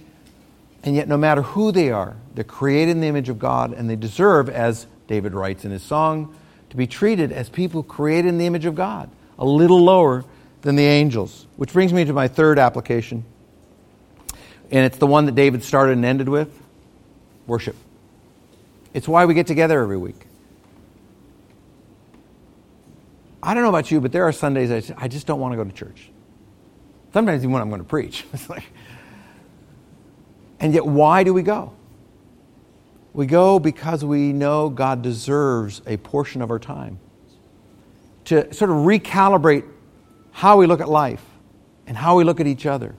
And 0.83 0.97
yet, 0.97 1.09
no 1.09 1.17
matter 1.17 1.43
who 1.43 1.73
they 1.73 1.91
are, 1.91 2.17
they're 2.35 2.45
created 2.45 2.93
in 2.93 3.01
the 3.01 3.07
image 3.07 3.29
of 3.29 3.39
God 3.39 3.73
and 3.73 3.89
they 3.89 3.97
deserve, 3.97 4.49
as 4.49 4.87
David 5.07 5.35
writes 5.35 5.65
in 5.65 5.71
his 5.71 5.83
song, 5.83 6.35
to 6.71 6.77
be 6.77 6.87
treated 6.87 7.31
as 7.31 7.49
people 7.49 7.83
created 7.83 8.29
in 8.29 8.39
the 8.39 8.47
image 8.47 8.65
of 8.65 8.75
God, 8.75 9.11
a 9.39 9.45
little 9.45 9.83
lower 9.83 10.25
than 10.63 10.77
the 10.77 10.85
angels. 10.85 11.47
Which 11.57 11.73
brings 11.73 11.93
me 11.93 12.05
to 12.05 12.13
my 12.13 12.29
third 12.29 12.59
application. 12.59 13.25
And 14.75 14.85
it's 14.85 14.99
the 14.99 15.07
one 15.07 15.27
that 15.27 15.37
David 15.37 15.63
started 15.63 15.93
and 15.93 16.05
ended 16.05 16.29
with 16.29 16.61
worship. 17.47 17.77
It's 18.93 19.07
why 19.07 19.25
we 19.25 19.33
get 19.33 19.47
together 19.47 19.81
every 19.81 19.97
week. 19.97 20.27
I 23.41 23.55
don't 23.55 23.63
know 23.63 23.69
about 23.69 23.93
you, 23.93 24.01
but 24.01 24.11
there 24.11 24.25
are 24.25 24.33
Sundays 24.33 24.91
I, 24.91 24.97
I 24.99 25.07
just 25.07 25.29
don't 25.29 25.39
want 25.39 25.53
to 25.53 25.57
go 25.57 25.63
to 25.63 25.71
church. 25.71 26.11
Sometimes 27.13 27.43
even 27.43 27.53
when 27.53 27.63
I'm 27.63 27.69
going 27.69 27.83
to 27.83 27.89
preach. 27.89 28.27
It's 28.33 28.51
like, 28.51 28.65
and 30.59 30.75
yet, 30.75 30.85
why 30.85 31.23
do 31.23 31.33
we 31.33 31.43
go? 31.43 31.73
We 33.13 33.27
go 33.27 33.61
because 33.61 34.05
we 34.05 34.33
know 34.33 34.71
God 34.71 35.03
deserves 35.03 35.83
a 35.87 35.99
portion 35.99 36.43
of 36.43 36.51
our 36.51 36.59
time 36.59 36.99
to 38.25 38.53
sort 38.53 38.71
of 38.71 38.79
recalibrate 38.79 39.69
how 40.33 40.57
we 40.57 40.67
look 40.67 40.81
at 40.81 40.89
life 40.89 41.25
and 41.87 41.97
how 41.97 42.17
we 42.17 42.25
look 42.25 42.41
at 42.41 42.49
each 42.49 42.67
other. 42.67 42.97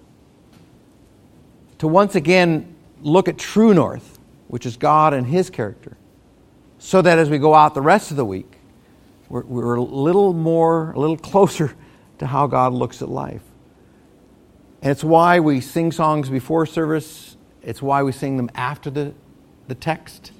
To 1.80 1.88
once 1.88 2.16
again 2.16 2.76
look 3.02 3.28
at 3.28 3.38
true 3.38 3.74
north, 3.74 4.20
which 4.48 4.66
is 4.66 4.78
God 4.78 5.14
and 5.14 5.28
His 5.28 5.50
character, 5.50 5.98
so 6.78 7.02
that 7.02 7.20
as 7.20 7.30
we 7.30 7.38
go 7.38 7.54
out 7.54 7.74
the 7.74 7.82
rest 7.82 8.12
of 8.12 8.18
the 8.18 8.26
week, 8.26 8.52
we're, 9.30 9.44
we're 9.44 9.76
a 9.76 9.82
little 9.82 10.34
more, 10.34 10.92
a 10.92 11.00
little 11.00 11.18
closer 11.18 11.76
to 12.20 12.28
how 12.28 12.48
God 12.48 12.74
looks 12.74 13.02
at 13.02 13.10
life. 13.10 13.42
And 14.82 14.92
it's 14.92 15.04
why 15.04 15.40
we 15.40 15.62
sing 15.62 15.92
songs 15.92 16.30
before 16.30 16.66
service, 16.66 17.38
it's 17.64 17.82
why 17.82 18.04
we 18.04 18.12
sing 18.12 18.38
them 18.38 18.52
after 18.54 18.90
the, 18.90 19.14
the 19.68 19.76
text, 19.76 20.32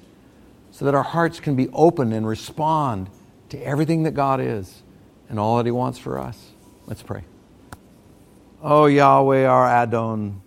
so 0.70 0.84
that 0.84 0.94
our 0.94 1.02
hearts 1.02 1.40
can 1.40 1.56
be 1.56 1.68
open 1.72 2.12
and 2.12 2.26
respond 2.26 3.10
to 3.48 3.58
everything 3.58 4.04
that 4.04 4.12
God 4.12 4.40
is 4.40 4.82
and 5.28 5.38
all 5.38 5.56
that 5.56 5.66
He 5.66 5.72
wants 5.72 5.98
for 5.98 6.18
us. 6.18 6.52
Let's 6.86 7.02
pray. 7.02 7.24
Oh, 8.62 8.86
Yahweh, 8.86 9.44
our 9.44 9.66
Adon, 9.66 10.40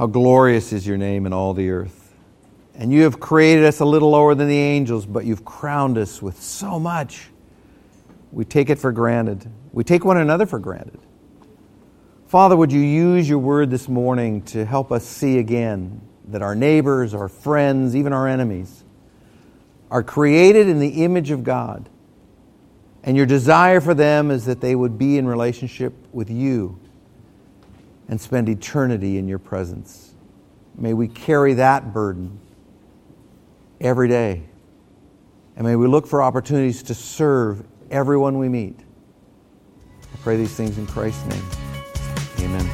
how 0.00 0.06
glorious 0.06 0.72
is 0.72 0.86
your 0.86 0.96
name 0.96 1.26
in 1.26 1.32
all 1.34 1.52
the 1.52 1.68
earth. 1.68 2.14
And 2.74 2.90
you 2.90 3.02
have 3.02 3.20
created 3.20 3.66
us 3.66 3.80
a 3.80 3.84
little 3.84 4.08
lower 4.08 4.34
than 4.34 4.48
the 4.48 4.56
angels, 4.56 5.04
but 5.04 5.26
you've 5.26 5.44
crowned 5.44 5.98
us 5.98 6.22
with 6.22 6.42
so 6.42 6.80
much. 6.80 7.28
We 8.32 8.46
take 8.46 8.70
it 8.70 8.78
for 8.78 8.92
granted. 8.92 9.46
We 9.74 9.84
take 9.84 10.02
one 10.02 10.16
another 10.16 10.46
for 10.46 10.58
granted. 10.58 10.98
Father, 12.28 12.56
would 12.56 12.72
you 12.72 12.80
use 12.80 13.28
your 13.28 13.40
word 13.40 13.68
this 13.68 13.90
morning 13.90 14.40
to 14.44 14.64
help 14.64 14.90
us 14.90 15.04
see 15.06 15.36
again 15.36 16.00
that 16.28 16.40
our 16.40 16.54
neighbors, 16.54 17.12
our 17.12 17.28
friends, 17.28 17.94
even 17.94 18.14
our 18.14 18.26
enemies 18.26 18.82
are 19.90 20.02
created 20.02 20.66
in 20.66 20.80
the 20.80 21.04
image 21.04 21.30
of 21.30 21.44
God. 21.44 21.90
And 23.04 23.18
your 23.18 23.26
desire 23.26 23.82
for 23.82 23.92
them 23.92 24.30
is 24.30 24.46
that 24.46 24.62
they 24.62 24.74
would 24.74 24.96
be 24.96 25.18
in 25.18 25.26
relationship 25.26 25.92
with 26.10 26.30
you 26.30 26.79
and 28.10 28.20
spend 28.20 28.48
eternity 28.48 29.16
in 29.18 29.28
your 29.28 29.38
presence. 29.38 30.14
May 30.76 30.94
we 30.94 31.06
carry 31.08 31.54
that 31.54 31.94
burden 31.94 32.38
every 33.80 34.08
day. 34.08 34.42
And 35.56 35.66
may 35.66 35.76
we 35.76 35.86
look 35.86 36.06
for 36.06 36.20
opportunities 36.20 36.82
to 36.84 36.94
serve 36.94 37.64
everyone 37.90 38.38
we 38.38 38.48
meet. 38.48 38.78
I 40.12 40.16
pray 40.22 40.36
these 40.36 40.54
things 40.54 40.76
in 40.76 40.86
Christ's 40.86 41.24
name. 41.26 41.44
Amen. 42.40 42.68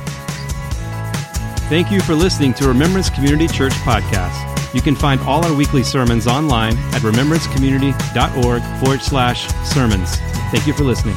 Thank 1.68 1.90
you 1.90 2.00
for 2.00 2.14
listening 2.14 2.54
to 2.54 2.68
Remembrance 2.68 3.10
Community 3.10 3.46
Church 3.46 3.74
Podcast. 3.74 4.74
You 4.74 4.80
can 4.80 4.94
find 4.94 5.20
all 5.22 5.44
our 5.44 5.54
weekly 5.54 5.82
sermons 5.82 6.26
online 6.26 6.76
at 6.94 7.02
remembrancecommunity.org 7.02 8.80
forward 8.80 9.02
slash 9.02 9.48
sermons. 9.64 10.16
Thank 10.50 10.66
you 10.66 10.72
for 10.72 10.84
listening. 10.84 11.16